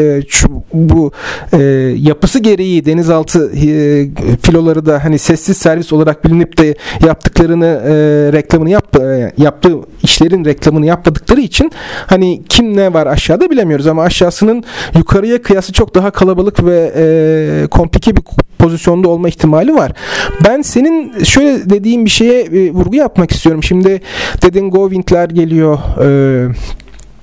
bu 0.72 1.12
e, 1.52 1.58
yapısı 1.96 2.38
gereği 2.38 2.84
denizaltı 2.84 3.52
e, 3.56 4.08
filoları 4.42 4.86
da 4.86 5.04
hani 5.04 5.18
sessiz 5.18 5.56
servis 5.56 5.92
olarak 5.92 6.24
bilinip 6.24 6.58
de 6.58 6.74
yaptıklarını 7.06 7.66
e, 7.66 7.92
reklamını 8.32 8.70
yap, 8.70 8.96
e, 8.96 9.32
yaptığı 9.38 9.74
işlerin 10.02 10.44
reklamını 10.44 10.86
yapmadıkları 10.86 11.40
için 11.40 11.72
hani 12.06 12.42
kim 12.48 12.76
ne 12.76 12.94
var 12.94 13.06
aşağıda 13.06 13.50
bilemiyoruz 13.50 13.86
ama 13.86 14.02
aşağısının 14.02 14.64
yukarıya 14.96 15.42
kıyası 15.42 15.72
çok 15.72 15.94
daha 15.94 16.10
kalabalık 16.10 16.64
ve 16.64 16.92
e, 16.96 17.66
komplike 17.66 18.16
bir 18.16 18.22
pozisyonda 18.58 19.08
olma 19.08 19.28
ihtimali 19.28 19.74
var. 19.74 19.92
Ben 20.44 20.62
senin 20.62 21.24
şöyle 21.24 21.70
dediğin 21.70 22.04
bir 22.04 22.10
şeye 22.10 22.42
e, 22.42 22.70
vurgu 22.70 22.96
yapmak 22.96 23.30
istiyorum. 23.30 23.62
Şimdi 23.62 24.00
dedin 24.42 24.70
Govind'ler 24.70 25.28
geliyor. 25.28 25.78
E, 26.02 26.48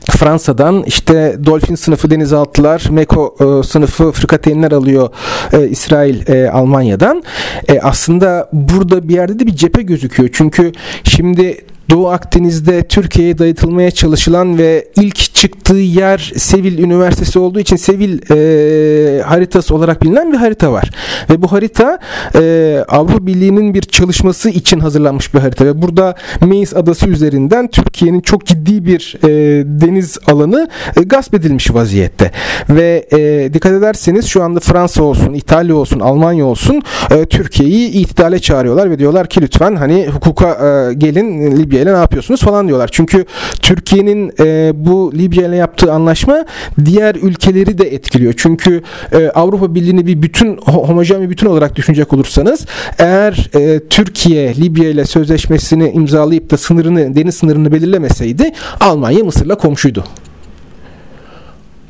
Fransa'dan 0.09 0.83
işte 0.83 1.37
Dolphin 1.45 1.75
sınıfı 1.75 2.11
denizaltılar, 2.11 2.87
Meko 2.89 3.35
e, 3.39 3.67
sınıfı 3.67 4.11
frikateynler 4.11 4.71
alıyor 4.71 5.09
e, 5.53 5.67
İsrail 5.67 6.29
e, 6.29 6.49
Almanya'dan. 6.49 7.23
E, 7.67 7.79
aslında 7.79 8.49
burada 8.53 9.07
bir 9.09 9.13
yerde 9.13 9.39
de 9.39 9.47
bir 9.47 9.55
cephe 9.55 9.81
gözüküyor. 9.81 10.29
Çünkü 10.33 10.71
şimdi 11.03 11.65
Doğu 11.89 12.09
Akdeniz'de 12.09 12.83
Türkiye'ye 12.83 13.37
dayatılmaya 13.37 13.91
çalışılan 13.91 14.57
ve 14.57 14.87
ilk 14.95 15.15
çıktığı 15.33 15.75
yer 15.75 16.31
Sevil 16.35 16.77
Üniversitesi 16.77 17.39
olduğu 17.39 17.59
için 17.59 17.75
Sevil 17.75 18.19
e, 18.31 19.21
haritası 19.21 19.75
olarak 19.75 20.03
bilinen 20.03 20.31
bir 20.31 20.37
harita 20.37 20.71
var. 20.71 20.91
Ve 21.29 21.41
bu 21.41 21.51
harita 21.51 21.99
e, 22.35 22.85
Avrupa 22.87 23.27
Birliği'nin 23.27 23.73
bir 23.73 23.81
çalışması 23.81 24.49
için 24.49 24.79
hazırlanmış 24.79 25.33
bir 25.33 25.39
harita. 25.39 25.65
Ve 25.65 25.81
burada 25.81 26.15
Meis 26.41 26.75
Adası 26.75 27.07
üzerinden 27.07 27.67
Türkiye'nin 27.67 28.21
çok 28.21 28.45
ciddi 28.45 28.85
bir 28.85 29.15
e, 29.23 29.29
deniz 29.65 30.17
alanı 30.27 30.69
e, 30.97 31.01
gasp 31.01 31.33
edilmiş 31.33 31.73
vaziyette. 31.73 32.31
Ve 32.69 33.07
e, 33.13 33.53
dikkat 33.53 33.71
ederseniz 33.71 34.25
şu 34.25 34.43
anda 34.43 34.59
Fransa 34.59 35.03
olsun, 35.03 35.33
İtalya 35.33 35.75
olsun, 35.75 35.99
Almanya 35.99 36.45
olsun 36.45 36.81
e, 37.11 37.25
Türkiye'yi 37.25 37.89
itidale 37.89 38.39
çağırıyorlar 38.39 38.91
ve 38.91 38.99
diyorlar 38.99 39.27
ki 39.27 39.41
lütfen 39.41 39.75
hani 39.75 40.07
hukuka 40.07 40.49
e, 40.49 40.93
gelin 40.93 41.57
Libya 41.57 41.72
ile 41.81 41.93
ne 41.93 41.97
yapıyorsunuz 41.97 42.41
falan 42.41 42.67
diyorlar. 42.67 42.89
Çünkü 42.91 43.25
Türkiye'nin 43.61 44.31
e, 44.39 44.71
bu 44.75 45.13
Libya 45.15 45.47
ile 45.47 45.55
yaptığı 45.55 45.91
anlaşma 45.93 46.45
diğer 46.85 47.15
ülkeleri 47.15 47.77
de 47.77 47.93
etkiliyor. 47.93 48.33
Çünkü 48.37 48.83
e, 49.11 49.29
Avrupa 49.29 49.75
Birliği'ni 49.75 50.07
bir 50.07 50.21
bütün 50.21 50.55
ho- 50.57 50.87
homojen 50.87 51.21
bir 51.21 51.29
bütün 51.29 51.47
olarak 51.47 51.75
düşünecek 51.75 52.13
olursanız 52.13 52.65
eğer 52.99 53.49
e, 53.55 53.79
Türkiye 53.89 54.55
Libya 54.55 54.89
ile 54.89 55.05
sözleşmesini 55.05 55.89
imzalayıp 55.91 56.51
da 56.51 56.57
sınırını 56.57 57.15
deniz 57.15 57.35
sınırını 57.35 57.71
belirlemeseydi 57.71 58.51
Almanya 58.79 59.23
Mısır'la 59.23 59.55
komşuydu. 59.55 60.03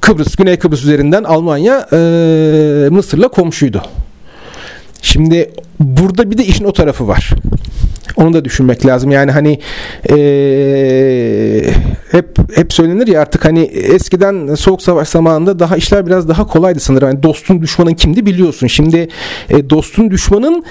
Kıbrıs, 0.01 0.35
Güney 0.35 0.57
Kıbrıs 0.59 0.83
üzerinden 0.83 1.23
Almanya 1.23 1.87
e, 1.93 1.97
Mısır'la 2.91 3.27
komşuydu. 3.27 3.81
Şimdi 5.01 5.51
burada 5.79 6.31
bir 6.31 6.37
de 6.37 6.45
işin 6.45 6.65
o 6.65 6.73
tarafı 6.73 7.07
var. 7.07 7.29
Onu 8.15 8.33
da 8.33 8.45
düşünmek 8.45 8.85
lazım. 8.85 9.11
Yani 9.11 9.31
hani 9.31 9.59
eee, 10.09 11.73
hep 12.11 12.57
hep 12.57 12.73
söylenir 12.73 13.07
ya 13.07 13.21
artık 13.21 13.45
hani 13.45 13.61
eskiden 13.63 14.55
soğuk 14.55 14.81
savaş 14.81 15.07
zamanında 15.07 15.59
daha 15.59 15.77
işler 15.77 16.05
biraz 16.05 16.29
daha 16.29 16.47
kolaydı 16.47 16.79
sanırım. 16.79 17.07
Yani 17.07 17.23
dostun 17.23 17.61
düşmanın 17.61 17.93
kimdi 17.93 18.25
biliyorsun. 18.25 18.67
Şimdi 18.67 19.07
e, 19.49 19.69
dostun 19.69 20.11
düşmanın 20.11 20.63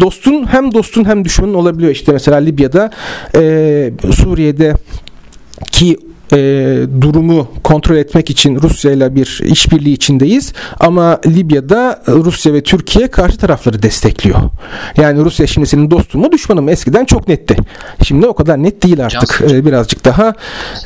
dostun 0.00 0.46
hem 0.52 0.74
dostun 0.74 1.04
hem 1.04 1.24
düşmanın 1.24 1.54
olabiliyor. 1.54 1.92
İşte 1.92 2.12
mesela 2.12 2.36
Libya'da 2.36 2.90
e, 3.36 3.92
Suriye'de 4.12 4.74
ki 5.70 5.98
e, 6.32 6.36
durumu 7.00 7.48
kontrol 7.64 7.96
etmek 7.96 8.30
için 8.30 8.56
Rusya 8.62 8.92
ile 8.92 9.14
bir 9.14 9.40
işbirliği 9.44 9.92
içindeyiz. 9.92 10.52
Ama 10.80 11.20
Libya'da 11.26 12.02
Rusya 12.08 12.52
ve 12.52 12.62
Türkiye 12.62 13.08
karşı 13.08 13.38
tarafları 13.38 13.82
destekliyor. 13.82 14.38
Yani 14.96 15.24
Rusya 15.24 15.46
şimdi 15.46 15.66
senin 15.66 15.90
dostun 15.90 16.20
mu 16.20 16.32
düşmanın 16.32 16.64
mı? 16.64 16.70
Eskiden 16.70 17.04
çok 17.04 17.28
netti. 17.28 17.56
Şimdi 18.02 18.26
o 18.26 18.34
kadar 18.34 18.62
net 18.62 18.82
değil 18.82 19.04
artık. 19.04 19.40
E, 19.50 19.64
birazcık 19.64 20.04
daha 20.04 20.34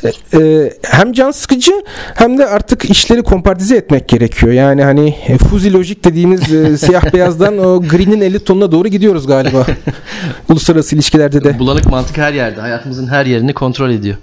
e, 0.03 0.39
e, 0.39 0.73
hem 0.83 1.13
can 1.13 1.31
sıkıcı 1.31 1.71
hem 2.15 2.37
de 2.37 2.47
artık 2.47 2.89
işleri 2.89 3.23
kompartize 3.23 3.75
etmek 3.75 4.07
gerekiyor. 4.07 4.53
Yani 4.53 4.83
hani 4.83 5.15
e, 5.27 5.37
fuzi 5.37 5.73
lojik 5.73 6.05
dediğimiz 6.05 6.53
e, 6.53 6.77
siyah 6.77 7.13
beyazdan 7.13 7.57
o 7.57 7.81
green'in 7.81 8.21
50 8.21 8.43
tonuna 8.43 8.71
doğru 8.71 8.87
gidiyoruz 8.87 9.27
galiba. 9.27 9.65
Uluslararası 10.49 10.95
ilişkilerde 10.95 11.43
de. 11.43 11.59
Bulanık 11.59 11.85
mantık 11.85 12.17
her 12.17 12.33
yerde. 12.33 12.61
Hayatımızın 12.61 13.07
her 13.07 13.25
yerini 13.25 13.53
kontrol 13.53 13.89
ediyor. 13.89 14.17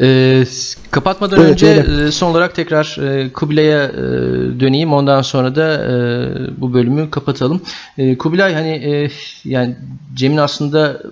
Ee, 0.00 0.44
s- 0.48 0.78
kapatmadan 0.90 1.40
Evet, 1.40 1.50
önce 1.50 1.66
öyle. 1.66 2.06
e, 2.06 2.10
son 2.12 2.30
olarak 2.30 2.54
tekrar 2.54 2.98
e, 3.02 3.32
Kubilay'a 3.32 3.84
e, 3.84 3.96
döneyim. 4.60 4.92
Ondan 4.92 5.22
sonra 5.22 5.56
da 5.56 5.74
e, 5.74 5.90
bu 6.60 6.74
bölümü 6.74 7.10
kapatalım. 7.10 7.60
E, 7.98 8.18
Kubilay 8.18 8.54
hani 8.54 8.68
e, 8.70 9.10
yani 9.44 9.76
Cem'in 10.14 10.36
aslında 10.36 11.02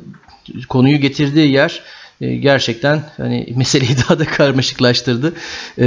konuyu 0.69 0.97
getirdiği 1.01 1.53
yer 1.53 1.83
e, 2.21 2.37
gerçekten 2.37 3.03
hani 3.17 3.53
meseleyi 3.57 3.97
daha 4.09 4.19
da 4.19 4.25
karmaşıklaştırdı. 4.25 5.33
E, 5.79 5.85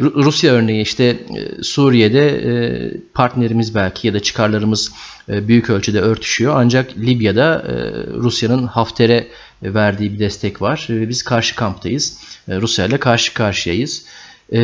Ru- 0.00 0.24
Rusya 0.24 0.52
örneği 0.52 0.82
işte 0.82 1.04
e, 1.04 1.62
Suriye'de 1.62 2.28
e, 2.28 2.50
partnerimiz 3.14 3.74
belki 3.74 4.06
ya 4.06 4.14
da 4.14 4.20
çıkarlarımız 4.20 4.92
e, 5.28 5.48
büyük 5.48 5.70
ölçüde 5.70 6.00
örtüşüyor. 6.00 6.52
Ancak 6.56 6.96
Libya'da 6.98 7.64
e, 7.68 7.74
Rusya'nın 8.16 8.66
Hafter'e 8.66 9.26
verdiği 9.62 10.12
bir 10.12 10.18
destek 10.18 10.62
var. 10.62 10.86
E, 10.90 11.08
Biz 11.08 11.22
karşı 11.22 11.54
kamptayız. 11.56 12.18
E, 12.48 12.56
Rusya 12.60 12.86
ile 12.86 12.98
karşı 12.98 13.34
karşıyayız. 13.34 14.04
E, 14.52 14.60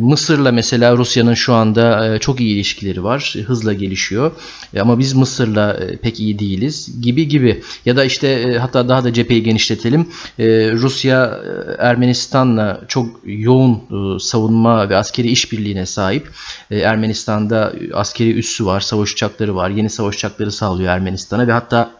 Mısır'la 0.00 0.52
mesela 0.52 0.96
Rusya'nın 0.96 1.34
şu 1.34 1.54
anda 1.54 2.14
e, 2.14 2.18
çok 2.18 2.40
iyi 2.40 2.54
ilişkileri 2.54 3.04
var. 3.04 3.34
Hızla 3.46 3.72
gelişiyor. 3.72 4.32
E, 4.74 4.80
ama 4.80 4.98
biz 4.98 5.12
Mısır'la 5.12 5.72
e, 5.74 5.96
pek 5.96 6.20
iyi 6.20 6.38
değiliz 6.38 7.00
gibi 7.02 7.28
gibi. 7.28 7.62
Ya 7.86 7.96
da 7.96 8.04
işte 8.04 8.28
e, 8.28 8.58
hatta 8.58 8.88
daha 8.88 9.04
da 9.04 9.12
cepheyi 9.12 9.42
genişletelim. 9.42 10.08
E, 10.38 10.72
Rusya 10.72 11.24
e, 11.24 11.82
Ermenistan'la 11.82 12.80
çok 12.88 13.20
yoğun 13.24 13.72
e, 13.74 14.18
savunma 14.18 14.88
ve 14.88 14.96
askeri 14.96 15.28
işbirliğine 15.28 15.86
sahip. 15.86 16.30
E, 16.70 16.78
Ermenistan'da 16.78 17.72
askeri 17.94 18.32
üssü 18.32 18.66
var, 18.66 18.80
savaş 18.80 19.12
uçakları 19.12 19.56
var. 19.56 19.70
Yeni 19.70 19.90
savaş 19.90 20.16
uçakları 20.16 20.52
sağlıyor 20.52 20.92
Ermenistan'a 20.92 21.46
ve 21.46 21.52
hatta 21.52 21.97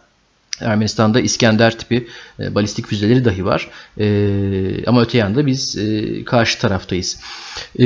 Ermenistan'da 0.61 1.19
İskender 1.19 1.77
tipi 1.77 2.07
e, 2.39 2.55
balistik 2.55 2.87
füzeleri 2.87 3.25
dahi 3.25 3.45
var. 3.45 3.67
E, 3.99 4.85
ama 4.85 5.01
öte 5.01 5.17
yanda 5.17 5.45
biz 5.45 5.77
e, 5.77 6.23
karşı 6.23 6.59
taraftayız. 6.59 7.19
E, 7.79 7.85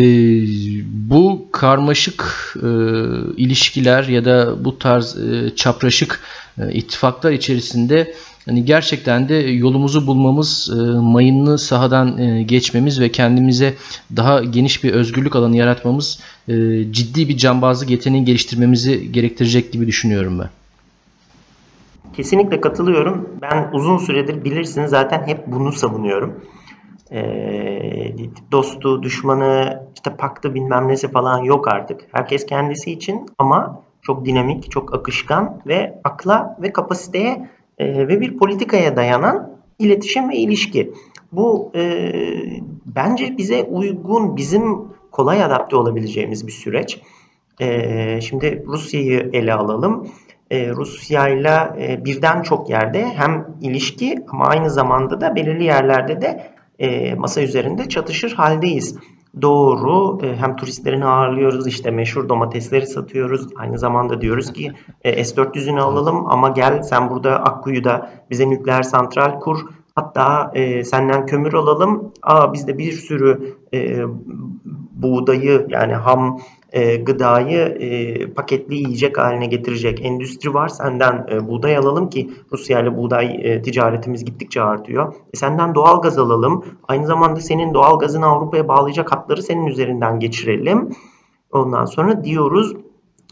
bu 0.84 1.50
karmaşık 1.52 2.54
e, 2.56 2.68
ilişkiler 3.38 4.04
ya 4.04 4.26
da 4.26 4.66
bu 4.66 4.80
tarz 4.80 5.18
e, 5.18 5.56
çapraşık 5.56 6.20
e, 6.58 6.74
ittifaklar 6.74 7.32
içerisinde 7.32 8.14
hani 8.46 8.66
gerçekten 8.66 9.30
de 9.30 9.36
yolumuzu 9.36 10.08
bulmamız, 10.08 10.70
e, 10.74 10.82
mayınlı 11.00 11.58
sahadan 11.58 12.18
e, 12.18 12.44
geçmemiz 12.44 13.00
ve 13.00 13.12
kendimize 13.12 13.74
daha 14.16 14.44
geniş 14.44 14.84
bir 14.84 14.92
özgürlük 14.92 15.36
alanı 15.36 15.58
yaratmamız 15.58 16.20
e, 16.48 16.54
ciddi 16.92 17.30
bir 17.30 17.38
cambazlık 17.38 17.90
yeteneği 17.90 18.26
geliştirmemizi 18.26 19.12
gerektirecek 19.12 19.72
gibi 19.72 19.88
düşünüyorum 19.88 20.40
ben. 20.40 20.50
Kesinlikle 22.14 22.62
katılıyorum. 22.62 23.30
Ben 23.42 23.70
uzun 23.74 23.98
süredir 23.98 24.44
bilirsiniz 24.44 24.90
zaten 24.90 25.28
hep 25.28 25.48
bunu 25.48 25.72
savunuyorum. 25.72 26.42
Ee, 27.12 28.16
dostu, 28.52 29.04
düşmanı, 29.04 29.84
işte 29.96 30.16
paktı 30.16 30.54
bilmem 30.56 30.88
nesi 30.88 31.12
falan 31.12 31.38
yok 31.38 31.68
artık. 31.68 32.02
Herkes 32.12 32.46
kendisi 32.46 32.92
için 32.92 33.26
ama 33.38 33.82
çok 34.02 34.26
dinamik, 34.26 34.72
çok 34.72 34.96
akışkan 34.96 35.62
ve 35.68 36.00
akla 36.04 36.58
ve 36.62 36.74
kapasiteye 36.74 37.50
e, 37.78 38.08
ve 38.08 38.22
bir 38.22 38.38
politikaya 38.38 38.96
dayanan 38.96 39.58
iletişim 39.80 40.30
ve 40.30 40.36
ilişki. 40.36 40.94
Bu 41.32 41.72
e, 41.76 42.12
bence 42.86 43.38
bize 43.38 43.64
uygun, 43.64 44.38
bizim 44.38 44.78
kolay 45.12 45.44
adapte 45.44 45.76
olabileceğimiz 45.76 46.48
bir 46.48 46.52
süreç. 46.52 47.02
E, 47.62 48.22
şimdi 48.22 48.64
Rusya'yı 48.68 49.30
ele 49.34 49.54
alalım 49.54 50.08
e, 50.54 50.70
Rusya 50.70 51.28
ile 51.30 51.76
birden 52.06 52.42
çok 52.42 52.70
yerde 52.70 53.06
hem 53.06 53.48
ilişki 53.62 54.16
ama 54.28 54.46
aynı 54.46 54.70
zamanda 54.70 55.22
da 55.22 55.36
belirli 55.36 55.64
yerlerde 55.64 56.22
de 56.22 56.54
e, 56.80 57.16
masa 57.16 57.42
üzerinde 57.42 57.90
çatışır 57.90 58.32
haldeyiz. 58.32 58.98
Doğru 59.42 60.26
e, 60.26 60.36
hem 60.36 60.56
turistlerini 60.56 61.06
ağırlıyoruz 61.06 61.68
işte 61.68 61.92
meşhur 61.92 62.30
domatesleri 62.30 62.88
satıyoruz. 62.88 63.48
Aynı 63.58 63.80
zamanda 63.80 64.22
diyoruz 64.22 64.54
ki 64.54 64.72
e, 65.02 65.26
S-400'ünü 65.26 65.82
alalım 65.82 66.26
ama 66.32 66.50
gel 66.50 66.82
sen 66.82 67.10
burada 67.10 67.44
Akkuyu'da 67.44 68.10
bize 68.30 68.50
nükleer 68.50 68.84
santral 68.84 69.40
kur. 69.40 69.60
Hatta 69.96 70.52
e, 70.54 70.84
senden 70.84 71.26
kömür 71.26 71.54
alalım. 71.54 72.14
Aa 72.22 72.54
bizde 72.54 72.78
bir 72.78 72.92
sürü 72.92 73.58
e, 73.74 74.02
buğdayı 74.92 75.68
yani 75.70 75.94
ham 75.94 76.40
e, 76.72 76.96
gıdayı 76.96 77.60
e, 77.60 78.28
paketli 78.34 78.76
yiyecek 78.76 79.18
haline 79.18 79.46
getirecek 79.46 80.06
endüstri 80.06 80.54
var. 80.54 80.68
Senden 80.68 81.28
e, 81.32 81.48
buğday 81.48 81.78
alalım 81.78 82.10
ki 82.10 82.32
Rusya 82.52 82.80
ile 82.80 82.98
buğday 82.98 83.40
e, 83.44 83.62
ticaretimiz 83.62 84.26
gittikçe 84.26 84.62
artıyor. 84.62 85.14
E, 85.34 85.38
senden 85.38 85.76
doğal 85.76 86.02
gaz 86.02 86.18
alalım. 86.18 86.66
Aynı 86.88 87.06
zamanda 87.06 87.40
senin 87.40 87.74
doğal 87.74 88.00
gazını 88.00 88.26
Avrupa'ya 88.26 88.68
bağlayacak 88.68 89.12
hatları 89.12 89.44
senin 89.44 89.66
üzerinden 89.66 90.20
geçirelim. 90.20 90.90
Ondan 91.52 91.86
sonra 91.86 92.24
diyoruz 92.24 92.74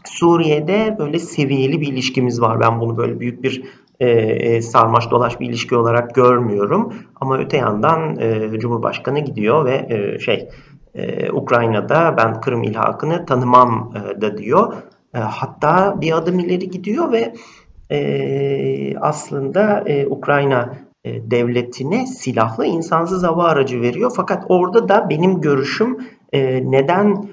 Suriye'de 0.04 0.96
böyle 0.98 1.18
seviyeli 1.18 1.80
bir 1.80 1.92
ilişkimiz 1.92 2.40
var. 2.40 2.60
Ben 2.60 2.80
bunu 2.80 2.96
böyle 2.96 3.20
büyük 3.20 3.42
bir 3.42 3.62
e, 4.02 4.08
e, 4.10 4.62
sarmaş 4.62 5.10
dolaş 5.10 5.40
bir 5.40 5.48
ilişki 5.48 5.76
olarak 5.76 6.14
görmüyorum. 6.14 6.94
Ama 7.20 7.38
öte 7.38 7.56
yandan 7.56 8.16
e, 8.20 8.58
Cumhurbaşkanı 8.58 9.18
gidiyor 9.18 9.64
ve 9.64 9.86
e, 9.90 10.18
şey 10.18 10.48
e, 10.94 11.30
Ukrayna'da 11.30 12.14
ben 12.16 12.40
Kırım 12.40 12.62
ilhakını 12.62 13.26
tanımam 13.26 13.92
e, 13.96 14.20
da 14.20 14.38
diyor. 14.38 14.72
E, 15.14 15.18
hatta 15.18 16.00
bir 16.00 16.12
adım 16.12 16.38
ileri 16.38 16.70
gidiyor 16.70 17.12
ve 17.12 17.34
e, 17.90 18.96
aslında 19.00 19.84
e, 19.86 20.06
Ukrayna 20.06 20.74
e, 21.04 21.30
devletine 21.30 22.06
silahlı 22.06 22.66
insansız 22.66 23.22
hava 23.22 23.44
aracı 23.44 23.80
veriyor. 23.80 24.12
Fakat 24.16 24.44
orada 24.48 24.88
da 24.88 25.10
benim 25.10 25.40
görüşüm 25.40 25.98
e, 26.32 26.70
neden 26.70 27.24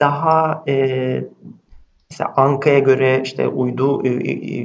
daha 0.00 0.64
e, 0.68 1.24
mesela 2.10 2.32
Anka'ya 2.36 2.78
göre 2.78 3.20
işte 3.24 3.48
uydu 3.48 4.06
e, 4.06 4.08
e, 4.08 4.64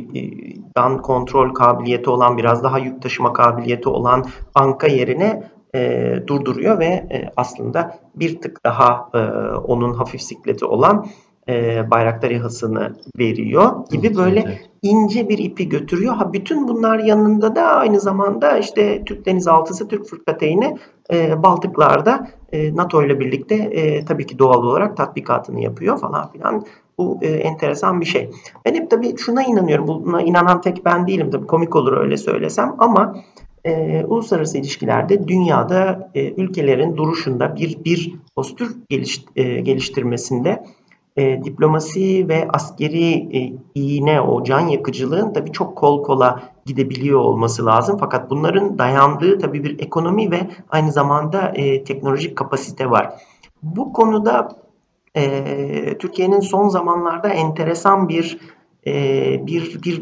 e, 0.76 0.98
kontrol 1.04 1.54
kabiliyeti 1.54 2.10
olan 2.10 2.38
biraz 2.38 2.64
daha 2.64 2.80
yük 2.80 3.02
taşıma 3.02 3.34
kabiliyeti 3.34 3.90
olan 3.90 4.26
Anka 4.56 4.88
yerine 4.88 5.44
e, 5.76 6.14
durduruyor 6.28 6.80
ve 6.80 6.86
e, 6.86 7.30
aslında 7.38 8.00
bir 8.16 8.42
tık 8.42 8.64
daha 8.66 9.10
e, 9.14 9.18
onun 9.58 9.94
hafif 9.94 10.22
sikleti 10.22 10.66
olan 10.66 11.06
e, 11.50 11.92
Bayraktar 11.92 12.32
İHA'sını 12.32 12.94
veriyor 13.20 13.86
gibi 13.92 14.16
böyle 14.16 14.60
ince 14.82 15.30
bir 15.30 15.38
ipi 15.38 15.70
götürüyor. 15.70 16.14
Ha 16.16 16.34
bütün 16.34 16.68
bunlar 16.68 17.00
yanında 17.00 17.56
da 17.56 17.64
aynı 17.64 18.00
zamanda 18.00 18.58
işte 18.58 19.04
Türk 19.06 19.26
Denizaltısı, 19.26 19.88
Türk 19.88 20.06
Fırkateyni 20.06 20.78
e, 21.14 21.44
Baltıklar'da 21.44 22.28
e, 22.52 22.76
NATO 22.76 23.04
ile 23.04 23.20
birlikte 23.20 23.56
e, 23.56 24.06
tabii 24.06 24.26
ki 24.26 24.40
doğal 24.40 24.64
olarak 24.64 24.98
tatbikatını 24.98 25.62
yapıyor 25.62 26.00
falan 26.00 26.32
filan. 26.32 26.66
Bu 27.00 27.18
e, 27.22 27.28
enteresan 27.28 28.02
bir 28.02 28.06
şey. 28.06 28.30
Ben 28.66 28.74
hep 28.74 28.90
tabii 28.90 29.18
şuna 29.18 29.44
inanıyorum. 29.44 29.88
Buna 29.88 30.22
inanan 30.22 30.62
tek 30.62 30.86
ben 30.86 31.08
değilim. 31.08 31.32
Tabii 31.32 31.48
komik 31.48 31.76
olur 31.76 31.98
öyle 31.98 32.18
söylesem 32.18 32.76
ama 32.78 33.16
e, 33.66 34.04
uluslararası 34.06 34.58
ilişkilerde 34.58 35.28
dünyada 35.28 36.10
e, 36.16 36.34
ülkelerin 36.34 36.98
duruşunda 36.98 37.56
bir 37.56 37.86
bir 37.86 38.16
postür 38.36 38.78
geliş, 38.90 39.26
e, 39.36 39.44
geliştirmesinde 39.44 40.64
e, 41.18 41.44
diplomasi 41.44 42.30
ve 42.30 42.48
askeri 42.54 43.38
e, 43.38 43.54
iğne 43.76 44.22
o 44.22 44.44
can 44.44 44.68
yakıcılığın 44.68 45.34
tabii 45.34 45.52
çok 45.52 45.76
kol 45.76 46.04
kola 46.04 46.44
gidebiliyor 46.66 47.20
olması 47.20 47.66
lazım. 47.66 47.98
Fakat 48.00 48.30
bunların 48.30 48.78
dayandığı 48.78 49.40
tabii 49.40 49.64
bir 49.64 49.80
ekonomi 49.80 50.32
ve 50.32 50.40
aynı 50.70 50.92
zamanda 50.92 51.52
e, 51.56 51.84
teknolojik 51.84 52.38
kapasite 52.38 52.90
var. 52.90 53.14
Bu 53.64 53.94
konuda 53.94 54.50
e, 55.16 55.98
Türkiye'nin 55.98 56.40
son 56.40 56.70
zamanlarda 56.70 57.30
enteresan 57.30 58.10
bir 58.10 58.40
e, 58.88 59.48
bir, 59.48 59.84
bir 59.84 60.02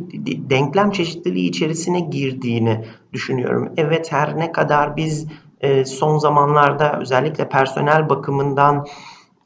denklem 0.49 0.91
çeşitliliği 0.91 1.49
içerisine 1.49 1.99
girdiğini 1.99 2.85
düşünüyorum. 3.13 3.73
Evet 3.77 4.11
her 4.11 4.39
ne 4.39 4.51
kadar 4.51 4.97
biz 4.97 5.27
e, 5.61 5.85
son 5.85 6.17
zamanlarda 6.17 6.99
özellikle 7.01 7.49
personel 7.49 8.09
bakımından 8.09 8.85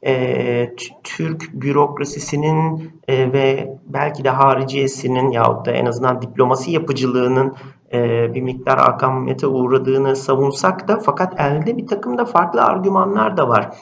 e, 0.06 0.74
Türk 1.04 1.52
bürokrasisinin 1.52 2.92
e, 3.08 3.32
ve 3.32 3.76
belki 3.86 4.24
de 4.24 4.30
hariciyesinin 4.30 5.30
yahut 5.30 5.66
da 5.66 5.70
en 5.70 5.86
azından 5.86 6.22
diplomasi 6.22 6.70
yapıcılığının 6.70 7.56
e, 7.92 8.34
bir 8.34 8.42
miktar 8.42 8.78
akamete 8.78 9.46
uğradığını 9.46 10.16
savunsak 10.16 10.88
da 10.88 10.98
fakat 10.98 11.40
elde 11.40 11.76
bir 11.76 11.86
takım 11.86 12.18
da 12.18 12.24
farklı 12.24 12.62
argümanlar 12.62 13.36
da 13.36 13.48
var. 13.48 13.76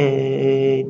E, 0.00 0.86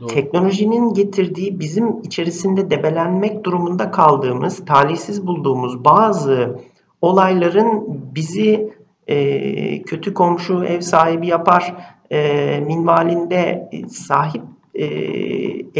Doğru. 0.00 0.06
Teknolojinin 0.06 0.94
getirdiği 0.94 1.60
bizim 1.60 2.00
içerisinde 2.02 2.70
debelenmek 2.70 3.44
durumunda 3.44 3.90
kaldığımız, 3.90 4.64
talihsiz 4.64 5.26
bulduğumuz 5.26 5.84
bazı 5.84 6.60
olayların 7.00 8.00
bizi 8.14 8.72
e, 9.06 9.82
kötü 9.82 10.14
komşu, 10.14 10.64
ev 10.64 10.80
sahibi 10.80 11.26
yapar 11.26 11.74
e, 12.10 12.60
minvalinde 12.60 13.70
sahip 13.88 14.42
e, 14.74 14.84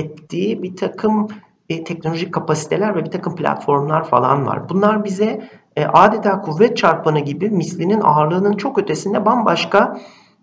ettiği 0.01 0.63
bir 0.63 0.77
takım 0.77 1.29
e, 1.69 1.85
teknolojik 1.85 2.35
kapasiteler 2.35 2.97
ve 2.97 3.05
bir 3.05 3.11
takım 3.11 3.37
platformlar 3.37 4.05
falan 4.05 4.47
var. 4.47 4.69
Bunlar 4.69 5.05
bize 5.05 5.49
e, 5.77 5.85
adeta 5.85 6.41
kuvvet 6.41 6.77
çarpanı 6.77 7.21
gibi 7.21 7.51
mislinin 7.51 8.01
ağırlığının 8.01 8.57
çok 8.57 8.79
ötesinde 8.79 9.25
bambaşka 9.27 10.01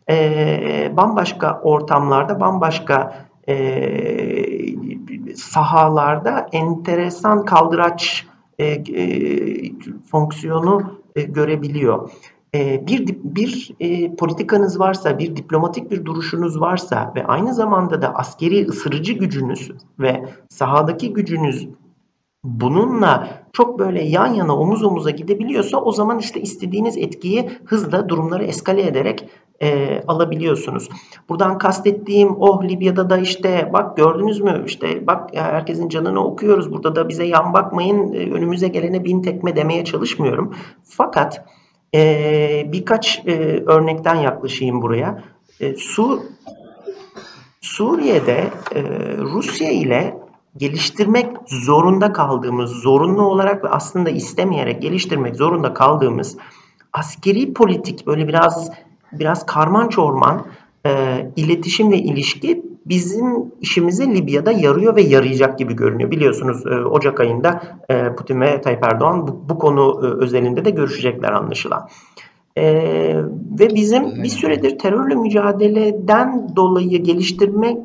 e, 0.09 0.91
bambaşka 0.97 1.61
ortamlarda, 1.63 2.39
bambaşka 2.39 3.25
e, 3.49 3.55
sahalarda 5.35 6.47
enteresan 6.51 7.45
kaldıraç 7.45 8.27
e, 8.59 8.65
e, 8.65 8.81
fonksiyonu 10.11 10.99
e, 11.15 11.21
görebiliyor. 11.21 12.11
E, 12.55 12.87
bir 12.87 13.07
bir 13.23 13.71
e, 13.79 14.15
politikanız 14.15 14.79
varsa, 14.79 15.19
bir 15.19 15.35
diplomatik 15.35 15.91
bir 15.91 16.05
duruşunuz 16.05 16.61
varsa 16.61 17.13
ve 17.15 17.25
aynı 17.25 17.53
zamanda 17.53 18.01
da 18.01 18.15
askeri 18.15 18.67
ısırıcı 18.67 19.13
gücünüz 19.13 19.71
ve 19.99 20.25
sahadaki 20.49 21.13
gücünüz 21.13 21.67
bununla 22.43 23.27
çok 23.53 23.79
böyle 23.79 24.03
yan 24.03 24.33
yana 24.33 24.55
omuz 24.55 24.83
omuza 24.83 25.09
gidebiliyorsa 25.09 25.77
o 25.77 25.91
zaman 25.91 26.19
işte 26.19 26.41
istediğiniz 26.41 26.97
etkiyi 26.97 27.49
hızla 27.65 28.09
durumları 28.09 28.43
eskale 28.43 28.87
ederek 28.87 29.29
e, 29.61 30.01
alabiliyorsunuz. 30.07 30.89
Buradan 31.29 31.57
kastettiğim 31.57 32.35
oh 32.39 32.63
Libya'da 32.63 33.09
da 33.09 33.17
işte 33.17 33.69
bak 33.73 33.97
gördünüz 33.97 34.39
mü 34.39 34.63
işte 34.67 35.07
bak 35.07 35.33
ya 35.33 35.43
herkesin 35.43 35.89
canını 35.89 36.25
okuyoruz 36.25 36.71
burada 36.71 36.95
da 36.95 37.09
bize 37.09 37.25
yan 37.25 37.53
bakmayın 37.53 38.13
e, 38.13 38.17
önümüze 38.17 38.67
gelene 38.67 39.03
bin 39.03 39.21
tekme 39.21 39.55
demeye 39.55 39.85
çalışmıyorum. 39.85 40.55
Fakat 40.83 41.45
e, 41.95 42.69
birkaç 42.71 43.21
e, 43.25 43.63
örnekten 43.65 44.15
yaklaşayım 44.15 44.81
buraya. 44.81 45.23
E, 45.59 45.75
Sur 45.75 46.19
Suriye'de 47.61 48.47
e, 48.75 48.81
Rusya 49.17 49.71
ile 49.71 50.17
geliştirmek 50.57 51.27
zorunda 51.47 52.13
kaldığımız, 52.13 52.71
zorunlu 52.71 53.21
olarak 53.21 53.63
ve 53.63 53.69
aslında 53.69 54.09
istemeyerek 54.09 54.81
geliştirmek 54.81 55.35
zorunda 55.35 55.73
kaldığımız 55.73 56.37
askeri 56.93 57.53
politik 57.53 58.07
böyle 58.07 58.27
biraz 58.27 58.71
biraz 59.11 59.45
karman 59.45 59.87
çorman 59.87 60.45
e, 60.85 60.91
iletişim 61.35 61.91
ve 61.91 61.97
ilişki 61.97 62.63
bizim 62.85 63.51
işimize 63.61 64.07
Libya'da 64.07 64.51
yarıyor 64.51 64.95
ve 64.95 65.01
yarayacak 65.01 65.59
gibi 65.59 65.75
görünüyor. 65.75 66.11
Biliyorsunuz 66.11 66.65
e, 66.65 66.69
Ocak 66.69 67.19
ayında 67.19 67.63
e, 67.89 68.15
Putin 68.15 68.41
ve 68.41 68.61
Tayyip 68.61 68.83
Erdoğan 68.83 69.27
bu, 69.27 69.49
bu 69.49 69.59
konu 69.59 70.01
e, 70.03 70.23
özelinde 70.23 70.65
de 70.65 70.69
görüşecekler 70.69 71.31
anlaşılan. 71.31 71.89
Ee, 72.57 73.15
ve 73.59 73.69
bizim 73.75 74.23
bir 74.23 74.29
süredir 74.29 74.77
terörle 74.79 75.15
mücadeleden 75.15 76.55
dolayı 76.55 77.03
geliştirmek 77.03 77.77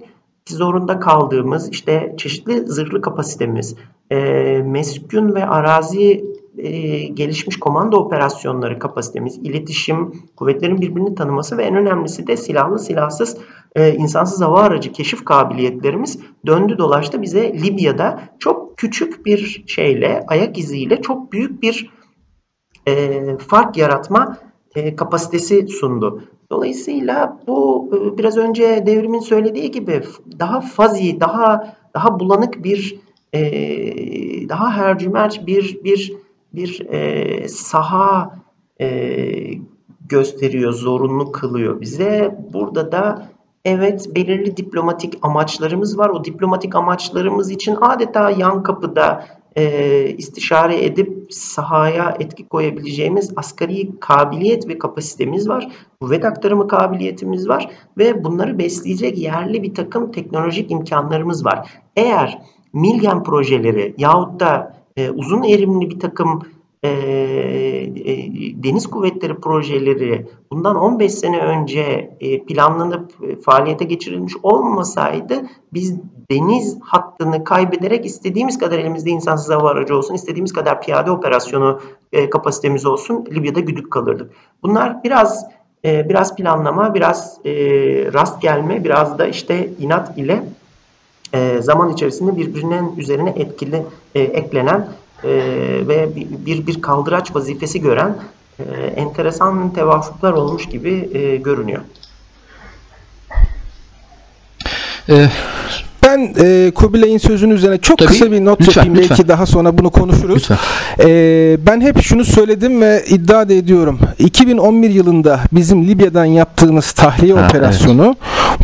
zorunda 0.48 1.00
kaldığımız 1.00 1.70
işte 1.70 2.14
çeşitli 2.18 2.60
zırhlı 2.66 3.00
kapasitemiz, 3.00 3.76
e, 4.10 4.16
meskun 4.64 5.34
ve 5.34 5.46
arazi 5.46 6.24
e, 6.64 7.02
gelişmiş 7.04 7.56
komando 7.56 7.96
operasyonları 7.96 8.78
kapasitemiz, 8.78 9.38
iletişim, 9.38 10.12
kuvvetlerin 10.36 10.80
birbirini 10.80 11.14
tanıması 11.14 11.58
ve 11.58 11.64
en 11.64 11.76
önemlisi 11.76 12.26
de 12.26 12.36
silahlı 12.36 12.78
silahsız 12.78 13.36
e, 13.76 13.94
insansız 13.94 14.40
hava 14.40 14.60
aracı 14.60 14.92
keşif 14.92 15.24
kabiliyetlerimiz 15.24 16.18
döndü 16.46 16.78
dolaştı 16.78 17.22
bize 17.22 17.52
Libya'da 17.52 18.20
çok 18.38 18.76
küçük 18.76 19.26
bir 19.26 19.64
şeyle, 19.66 20.24
ayak 20.28 20.58
iziyle 20.58 21.02
çok 21.02 21.32
büyük 21.32 21.62
bir 21.62 21.90
e, 22.88 23.20
fark 23.38 23.76
yaratma 23.76 24.38
e, 24.74 24.96
kapasitesi 24.96 25.68
sundu. 25.68 26.22
Dolayısıyla 26.50 27.40
bu 27.46 27.88
e, 27.92 28.18
biraz 28.18 28.36
önce 28.36 28.82
devrimin 28.86 29.20
söylediği 29.20 29.70
gibi 29.70 30.02
daha 30.38 30.60
fazi, 30.60 31.20
daha 31.20 31.74
daha 31.94 32.20
bulanık 32.20 32.64
bir 32.64 32.98
e, 33.32 33.42
daha 34.48 34.72
hercümerç 34.72 35.46
bir 35.46 35.84
bir 35.84 36.23
bir 36.56 36.86
e, 36.90 37.48
saha 37.48 38.38
e, 38.80 38.86
gösteriyor, 40.08 40.72
zorunlu 40.72 41.32
kılıyor 41.32 41.80
bize. 41.80 42.38
Burada 42.52 42.92
da 42.92 43.28
evet 43.64 44.16
belirli 44.16 44.56
diplomatik 44.56 45.14
amaçlarımız 45.22 45.98
var. 45.98 46.08
O 46.08 46.24
diplomatik 46.24 46.74
amaçlarımız 46.74 47.50
için 47.50 47.76
adeta 47.80 48.30
yan 48.30 48.62
kapıda 48.62 49.26
e, 49.56 50.08
istişare 50.18 50.84
edip 50.84 51.26
sahaya 51.30 52.16
etki 52.20 52.48
koyabileceğimiz 52.48 53.32
asgari 53.36 54.00
kabiliyet 54.00 54.68
ve 54.68 54.78
kapasitemiz 54.78 55.48
var. 55.48 55.68
Kuvvet 56.00 56.24
aktarımı 56.24 56.68
kabiliyetimiz 56.68 57.48
var 57.48 57.70
ve 57.98 58.24
bunları 58.24 58.58
besleyecek 58.58 59.18
yerli 59.18 59.62
bir 59.62 59.74
takım 59.74 60.12
teknolojik 60.12 60.70
imkanlarımız 60.70 61.44
var. 61.44 61.70
Eğer 61.96 62.38
Milgen 62.74 63.22
projeleri 63.22 63.94
yahut 63.98 64.40
da 64.40 64.83
e, 64.96 65.10
uzun 65.10 65.42
erimli 65.42 65.90
bir 65.90 66.00
takım 66.00 66.42
e, 66.82 66.88
e, 66.88 68.32
deniz 68.62 68.86
kuvvetleri 68.86 69.34
projeleri 69.34 70.26
bundan 70.50 70.76
15 70.76 71.14
sene 71.14 71.38
önce 71.38 72.16
e, 72.20 72.44
planlanıp 72.44 73.12
e, 73.22 73.36
faaliyete 73.36 73.84
geçirilmiş 73.84 74.34
olmasaydı 74.42 75.42
biz 75.72 75.94
deniz 76.30 76.78
hattını 76.80 77.44
kaybederek 77.44 78.06
istediğimiz 78.06 78.58
kadar 78.58 78.78
elimizde 78.78 79.10
insansız 79.10 79.50
hava 79.50 79.70
aracı 79.70 79.96
olsun, 79.96 80.14
istediğimiz 80.14 80.52
kadar 80.52 80.82
piyade 80.82 81.10
operasyonu 81.10 81.80
e, 82.12 82.30
kapasitemiz 82.30 82.86
olsun 82.86 83.24
Libya'da 83.32 83.60
güdük 83.60 83.90
kalırdık. 83.90 84.30
Bunlar 84.62 85.04
biraz 85.04 85.46
e, 85.84 86.08
biraz 86.08 86.36
planlama, 86.36 86.94
biraz 86.94 87.38
e, 87.44 87.52
rast 88.12 88.42
gelme, 88.42 88.84
biraz 88.84 89.18
da 89.18 89.26
işte 89.26 89.70
inat 89.78 90.18
ile 90.18 90.44
e, 91.34 91.62
zaman 91.62 91.92
içerisinde 91.92 92.36
birbirinin 92.36 92.96
üzerine 92.96 93.30
etkili 93.36 93.82
e, 94.14 94.20
eklenen 94.20 94.88
e, 95.24 95.30
ve 95.88 96.16
bir 96.16 96.66
bir 96.66 96.82
kaldıraç 96.82 97.34
vazifesi 97.34 97.80
gören 97.80 98.16
e, 98.58 98.64
enteresan 98.96 99.72
tevafuklar 99.72 100.32
olmuş 100.32 100.68
gibi 100.68 101.10
e, 101.12 101.36
görünüyor. 101.36 101.80
Ee, 105.08 105.28
ben 106.14 106.34
e, 106.44 106.70
Kubilay'ın 106.70 107.18
sözünün 107.18 107.54
üzerine 107.54 107.78
çok 107.78 107.98
Tabii, 107.98 108.08
kısa 108.08 108.32
bir 108.32 108.44
not 108.44 108.60
lütfen, 108.60 108.80
yapayım. 108.82 108.96
lütfen. 108.98 109.10
Belki 109.18 109.28
daha 109.28 109.46
sonra 109.46 109.78
bunu 109.78 109.90
konuşuruz. 109.90 110.48
Ee, 111.00 111.56
ben 111.66 111.80
hep 111.80 112.02
şunu 112.02 112.24
söyledim 112.24 112.80
ve 112.80 113.04
iddia 113.08 113.48
da 113.48 113.52
ediyorum. 113.52 113.98
2011 114.18 114.90
yılında 114.90 115.40
bizim 115.52 115.88
Libya'dan 115.88 116.24
yaptığımız 116.24 116.92
tahliye 116.92 117.34
Ha, 117.34 117.46
operasyonu 117.46 118.16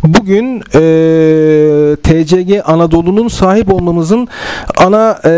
bugün 0.05 0.63
e, 0.75 1.97
TCG 1.97 2.61
Anadolu'nun 2.65 3.29
sahip 3.29 3.75
olmamızın 3.75 4.29
ana 4.79 5.19
e, 5.25 5.31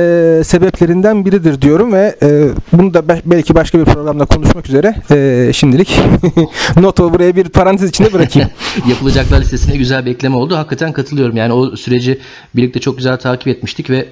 sebeplerinden 0.45 1.25
biridir 1.25 1.63
diyorum 1.63 1.93
ve 1.93 2.17
e, 2.23 2.49
bunu 2.73 2.95
da 2.95 3.09
be- 3.09 3.23
belki 3.25 3.55
başka 3.55 3.79
bir 3.79 3.85
programda 3.85 4.25
konuşmak 4.25 4.69
üzere 4.69 4.95
e, 5.11 5.51
şimdilik 5.53 6.01
notu 6.81 7.13
buraya 7.13 7.37
bir 7.37 7.45
parantez 7.49 7.89
içinde 7.89 8.13
bırakayım. 8.13 8.49
Yapılacaklar 8.89 9.41
listesine 9.41 9.77
güzel 9.77 10.07
bir 10.07 10.11
ekleme 10.11 10.37
oldu. 10.37 10.57
Hakikaten 10.57 10.93
katılıyorum. 10.93 11.37
Yani 11.37 11.53
o 11.53 11.77
süreci 11.77 12.02
birlikte 12.57 12.81
çok 12.81 12.97
güzel 12.97 13.17
takip 13.17 13.49
etmiştik 13.49 13.91
ve 13.91 14.07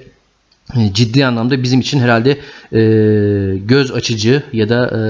e, 0.76 0.92
ciddi 0.92 1.26
anlamda 1.26 1.62
bizim 1.62 1.80
için 1.80 2.00
herhalde 2.00 2.30
e, 2.72 2.80
göz 3.58 3.92
açıcı 3.92 4.42
ya 4.52 4.68
da 4.68 4.86
e, 4.86 5.00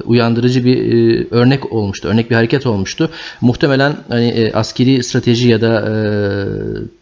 uyandırıcı 0.00 0.64
bir 0.64 0.76
e, 0.76 1.26
örnek 1.30 1.72
olmuştu. 1.72 2.08
Örnek 2.08 2.30
bir 2.30 2.34
hareket 2.34 2.66
olmuştu. 2.66 3.10
Muhtemelen 3.40 3.96
hani 4.08 4.28
e, 4.28 4.52
askeri 4.52 5.02
strateji 5.02 5.48
ya 5.48 5.60
da 5.60 5.80
e, 5.80 5.92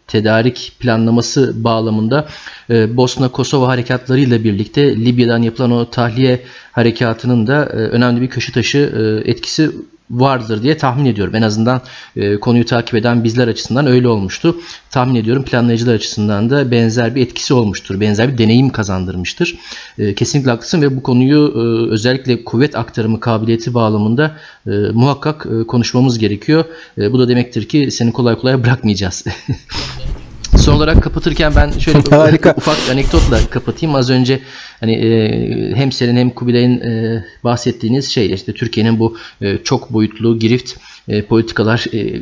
tedarik 0.07 0.71
planlaması 0.79 1.63
bağlamında 1.63 2.27
e, 2.69 2.97
Bosna 2.97 3.29
Kosova 3.29 3.67
harekatlarıyla 3.67 4.43
birlikte 4.43 4.95
Libya'dan 4.95 5.41
yapılan 5.41 5.71
o 5.71 5.89
tahliye 5.89 6.39
harekatının 6.71 7.47
da 7.47 7.63
e, 7.63 7.75
önemli 7.75 8.21
bir 8.21 8.29
köşe 8.29 8.51
taşı 8.51 8.77
e, 8.77 9.31
etkisi 9.31 9.71
vardır 10.11 10.63
diye 10.63 10.77
tahmin 10.77 11.05
ediyorum. 11.05 11.35
En 11.35 11.41
azından 11.41 11.81
e, 12.15 12.39
konuyu 12.39 12.65
takip 12.65 12.95
eden 12.95 13.23
bizler 13.23 13.47
açısından 13.47 13.87
öyle 13.87 14.07
olmuştu. 14.07 14.55
Tahmin 14.89 15.15
ediyorum 15.15 15.43
planlayıcılar 15.43 15.93
açısından 15.93 16.49
da 16.49 16.71
benzer 16.71 17.15
bir 17.15 17.21
etkisi 17.21 17.53
olmuştur. 17.53 17.99
Benzer 17.99 18.33
bir 18.33 18.37
deneyim 18.37 18.69
kazandırmıştır. 18.69 19.55
E, 19.97 20.15
kesinlikle 20.15 20.51
haklısın 20.51 20.81
ve 20.81 20.97
bu 20.97 21.03
konuyu 21.03 21.53
e, 21.55 21.91
özellikle 21.91 22.43
kuvvet 22.43 22.75
aktarımı 22.75 23.19
kabiliyeti 23.19 23.73
bağlamında 23.73 24.37
e, 24.67 24.71
muhakkak 24.71 25.45
e, 25.45 25.67
konuşmamız 25.67 26.19
gerekiyor. 26.19 26.65
E, 26.97 27.11
bu 27.11 27.19
da 27.19 27.27
demektir 27.27 27.67
ki 27.67 27.91
seni 27.91 28.11
kolay 28.11 28.35
kolay 28.35 28.63
bırakmayacağız. 28.63 29.25
Son 30.61 30.73
olarak 30.73 31.03
kapatırken 31.03 31.53
ben 31.55 31.71
şöyle 31.71 31.99
Harika. 32.15 32.53
ufak 32.57 32.77
bir 32.87 32.93
anekdotla 32.93 33.39
kapatayım. 33.49 33.95
Az 33.95 34.09
önce 34.09 34.39
hani 34.79 34.93
e, 34.93 35.75
hem 35.75 35.91
senin 35.91 36.17
hem 36.17 36.29
Kubilay'ın 36.29 36.81
e, 36.81 37.23
bahsettiğiniz 37.43 38.09
şey 38.11 38.33
işte 38.33 38.53
Türkiye'nin 38.53 38.99
bu 38.99 39.17
e, 39.41 39.57
çok 39.63 39.93
boyutlu 39.93 40.39
girift 40.39 40.73
e, 41.07 41.21
politikalar 41.21 41.85
e, 41.93 42.21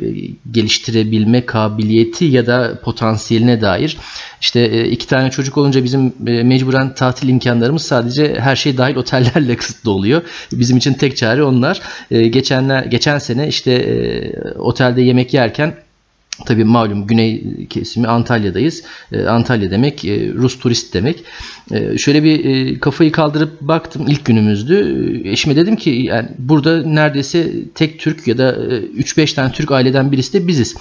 geliştirebilme 0.52 1.46
kabiliyeti 1.46 2.24
ya 2.24 2.46
da 2.46 2.80
potansiyeline 2.84 3.60
dair. 3.60 3.96
İşte 4.40 4.60
e, 4.60 4.88
iki 4.88 5.06
tane 5.06 5.30
çocuk 5.30 5.58
olunca 5.58 5.84
bizim 5.84 6.12
e, 6.26 6.42
mecburen 6.42 6.94
tatil 6.94 7.28
imkanlarımız 7.28 7.82
sadece 7.82 8.34
her 8.38 8.56
şey 8.56 8.78
dahil 8.78 8.96
otellerle 8.96 9.56
kısıtlı 9.56 9.90
oluyor. 9.90 10.22
Bizim 10.52 10.76
için 10.76 10.94
tek 10.94 11.16
çare 11.16 11.42
onlar. 11.42 11.80
E, 12.10 12.28
geçenler 12.28 12.84
geçen 12.84 13.18
sene 13.18 13.48
işte 13.48 13.72
e, 13.72 14.32
otelde 14.58 15.02
yemek 15.02 15.34
yerken 15.34 15.74
Tabii 16.46 16.64
malum 16.64 17.06
güney 17.06 17.66
kesimi 17.70 18.06
Antalya'dayız. 18.06 18.82
Ee, 19.12 19.24
Antalya 19.24 19.70
demek 19.70 20.04
e, 20.04 20.32
Rus 20.34 20.58
turist 20.58 20.94
demek. 20.94 21.24
Ee, 21.72 21.98
şöyle 21.98 22.24
bir 22.24 22.44
e, 22.44 22.78
kafayı 22.80 23.12
kaldırıp 23.12 23.60
baktım 23.60 24.04
ilk 24.08 24.24
günümüzdü. 24.24 25.20
Eşime 25.24 25.56
dedim 25.56 25.76
ki 25.76 25.90
yani 25.90 26.28
burada 26.38 26.82
neredeyse 26.82 27.50
tek 27.74 27.98
Türk 27.98 28.26
ya 28.26 28.38
da 28.38 28.50
e, 28.52 29.02
3-5 29.02 29.34
tane 29.34 29.52
Türk 29.52 29.72
aileden 29.72 30.12
birisi 30.12 30.32
de 30.32 30.46
biziz. 30.46 30.76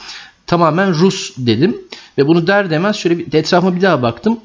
Tamamen 0.48 0.94
Rus 0.94 1.34
dedim 1.38 1.78
ve 2.18 2.28
bunu 2.28 2.48
der 2.48 2.70
demez 2.70 2.96
şöyle 2.96 3.18
bir 3.18 3.34
etrafıma 3.34 3.76
bir 3.76 3.82
daha 3.82 4.02
baktım. 4.02 4.40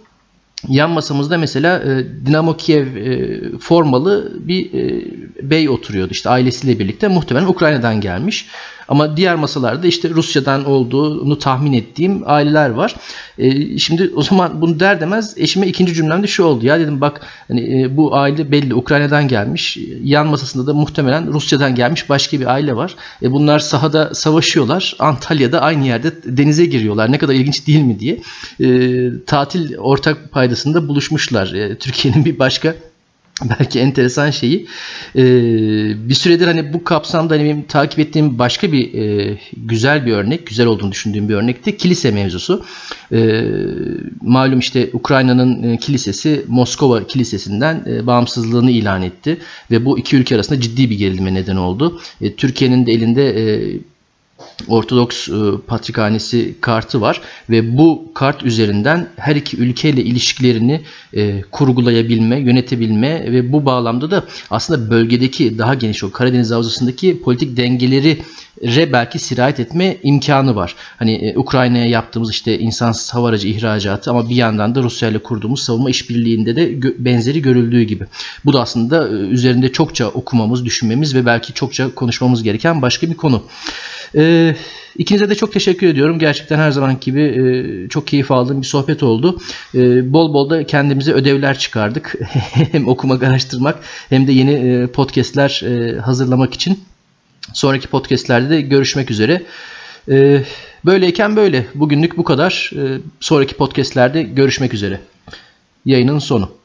Yan 0.69 0.91
masamızda 0.91 1.39
mesela 1.39 1.79
e, 1.79 2.05
Dinamo 2.27 2.57
Kiev 2.57 2.97
e, 2.97 3.41
formalı 3.59 4.33
bir 4.49 4.75
e, 4.75 5.05
bey 5.51 5.69
oturuyordu 5.69 6.13
işte 6.13 6.31
ailesiyle 6.31 6.79
birlikte 6.79 7.09
muhtemelen 7.09 7.47
Ukrayna'dan 7.47 8.01
gelmiş. 8.01 8.47
Ama 8.89 9.17
diğer 9.17 9.35
masalarda 9.35 9.87
işte 9.87 10.11
Rusya'dan 10.11 10.65
olduğunu 10.65 11.39
tahmin 11.39 11.73
ettiğim 11.73 12.23
aileler 12.27 12.71
var. 12.71 12.95
E, 13.39 13.79
şimdi 13.79 14.11
o 14.17 14.23
zaman 14.23 14.61
bunu 14.61 14.81
der 14.81 15.01
demez 15.01 15.35
eşime 15.37 15.67
ikinci 15.67 15.95
cümlemde 15.95 16.27
şu 16.27 16.45
oldu. 16.45 16.67
Ya 16.67 16.81
dedim 16.81 17.01
bak 17.01 17.21
hani 17.49 17.83
e, 17.83 17.97
bu 17.97 18.17
aile 18.17 18.51
belli 18.51 18.75
Ukrayna'dan 18.75 19.29
gelmiş. 19.29 19.79
Yan 20.03 20.27
masasında 20.27 20.67
da 20.67 20.75
muhtemelen 20.75 21.33
Rusya'dan 21.33 21.75
gelmiş 21.75 22.09
başka 22.09 22.41
bir 22.41 22.47
aile 22.47 22.77
var. 22.77 22.95
E, 23.23 23.33
bunlar 23.33 23.59
sahada 23.59 24.15
savaşıyorlar. 24.15 24.97
Antalya'da 24.99 25.61
aynı 25.61 25.87
yerde 25.87 26.13
denize 26.25 26.67
giriyorlar. 26.67 27.13
Ne 27.13 27.19
kadar 27.19 27.35
ilginç 27.35 27.67
değil 27.67 27.83
mi 27.83 28.01
diye. 28.01 28.21
E, 28.61 28.67
tatil 29.27 29.77
ortak 29.77 30.33
paydasında 30.33 30.89
buluşmuşlar. 30.89 31.53
E, 31.53 31.79
Türkiye'nin 31.79 32.25
bir 32.25 32.39
başka 32.39 32.75
belki 33.43 33.81
enteresan 33.81 34.31
şeyi 34.31 34.67
e, 35.17 35.23
bir 36.09 36.15
süredir 36.15 36.47
hani 36.47 36.73
bu 36.73 36.85
kapsamda 36.85 37.35
hani 37.35 37.45
benim 37.45 37.63
takip 37.63 37.99
ettiğim 37.99 38.39
başka 38.39 38.73
bir 38.73 38.95
e, 38.95 39.39
güzel 39.57 40.07
bir 40.07 40.13
örnek, 40.13 40.47
güzel 40.47 40.67
olduğunu 40.67 40.93
düşündüğüm 40.93 41.29
bir 41.29 41.35
örnekti 41.35 41.77
kilise 41.77 42.11
mevzusu. 42.11 42.65
E, 43.13 43.45
malum 44.23 44.59
işte 44.59 44.91
Ukrayna'nın 44.93 45.77
kilisesi 45.77 46.45
Moskova 46.49 47.07
kilisesinden 47.07 47.85
e, 47.87 48.07
bağımsızlığını 48.07 48.71
ilan 48.71 49.03
etti 49.03 49.39
ve 49.71 49.85
bu 49.85 49.99
iki 49.99 50.17
ülke 50.17 50.35
arasında 50.35 50.61
ciddi 50.61 50.91
bir 50.91 50.99
gerilime 50.99 51.35
neden 51.35 51.57
oldu. 51.57 52.01
E, 52.21 52.35
Türkiye'nin 52.35 52.87
de 52.87 52.93
elinde 52.93 53.29
e, 53.29 53.79
Ortodoks 54.69 55.29
e, 55.29 55.33
Patrikhanesi 55.67 56.55
kartı 56.61 57.01
var 57.01 57.21
ve 57.51 57.79
bu 57.79 58.13
kart 58.15 58.43
üzerinden 58.43 59.09
her 59.17 59.37
iki 59.37 59.57
ülkeyle 59.57 60.05
ilişkilerini 60.05 60.81
e, 61.13 61.43
kurgulayabilme, 61.51 62.41
yönetebilme 62.41 63.33
ve 63.33 63.53
bu 63.53 63.67
bağlamda 63.67 64.11
da 64.11 64.25
aslında 64.51 64.91
bölgedeki 64.91 65.59
daha 65.59 65.75
geniş 65.75 66.05
o 66.05 66.13
Karadeniz 66.13 66.51
Havzası'ndaki 66.51 67.23
politik 67.23 67.57
dengeleri 67.57 68.19
re 68.63 68.93
belki 68.93 69.19
sirayet 69.19 69.61
etme 69.61 69.97
imkanı 70.03 70.57
var. 70.57 70.75
Hani 70.97 71.13
e, 71.13 71.39
Ukrayna'ya 71.39 71.87
yaptığımız 71.87 72.31
işte 72.31 72.59
insansız 72.59 73.15
hava 73.15 73.29
aracı 73.29 73.49
ihracatı 73.49 74.11
ama 74.11 74.29
bir 74.29 74.37
yandan 74.37 74.75
da 74.75 74.83
Rusya 74.83 75.09
ile 75.09 75.19
kurduğumuz 75.19 75.63
savunma 75.63 75.91
işbirliğinde 75.91 76.57
de 76.57 76.83
benzeri 77.05 77.43
görüldüğü 77.43 77.83
gibi. 77.83 78.05
Bu 78.45 78.53
da 78.53 78.61
aslında 78.61 79.09
üzerinde 79.09 79.73
çokça 79.73 80.09
okumamız, 80.09 80.65
düşünmemiz 80.65 81.15
ve 81.15 81.27
belki 81.27 81.53
çokça 81.53 81.95
konuşmamız 81.95 82.43
gereken 82.43 82.83
başka 82.83 83.11
bir 83.11 83.15
konu. 83.15 83.43
Ee, 84.17 84.44
ikinize 84.99 85.31
de 85.31 85.35
çok 85.35 85.53
teşekkür 85.53 85.87
ediyorum. 85.87 86.19
Gerçekten 86.19 86.59
her 86.59 86.71
zaman 86.71 86.97
gibi 87.01 87.23
e, 87.23 87.89
çok 87.89 88.07
keyif 88.07 88.31
aldığım 88.31 88.61
bir 88.61 88.67
sohbet 88.67 89.03
oldu. 89.03 89.41
E, 89.75 90.13
bol 90.13 90.35
bol 90.35 90.51
da 90.51 90.67
kendimize 90.67 91.13
ödevler 91.13 91.59
çıkardık. 91.59 92.15
hem 92.73 92.89
okumak, 92.89 93.23
araştırmak 93.23 93.79
hem 94.09 94.27
de 94.27 94.33
yeni 94.33 94.53
e, 94.53 94.87
podcastler 94.87 95.63
e, 95.65 95.99
hazırlamak 95.99 96.55
için. 96.55 96.85
Sonraki 97.53 97.89
podcastlerde 97.89 98.51
de 98.51 98.61
görüşmek 98.61 99.11
üzere. 99.11 99.43
E, 100.11 100.45
böyleyken 100.85 101.37
böyle. 101.37 101.67
Bugünlük 101.75 102.17
bu 102.17 102.25
kadar. 102.25 102.71
E, 102.77 102.99
sonraki 103.21 103.55
podcastlerde 103.55 104.23
görüşmek 104.23 104.75
üzere. 104.75 105.01
Yayının 105.85 106.19
sonu. 106.19 106.64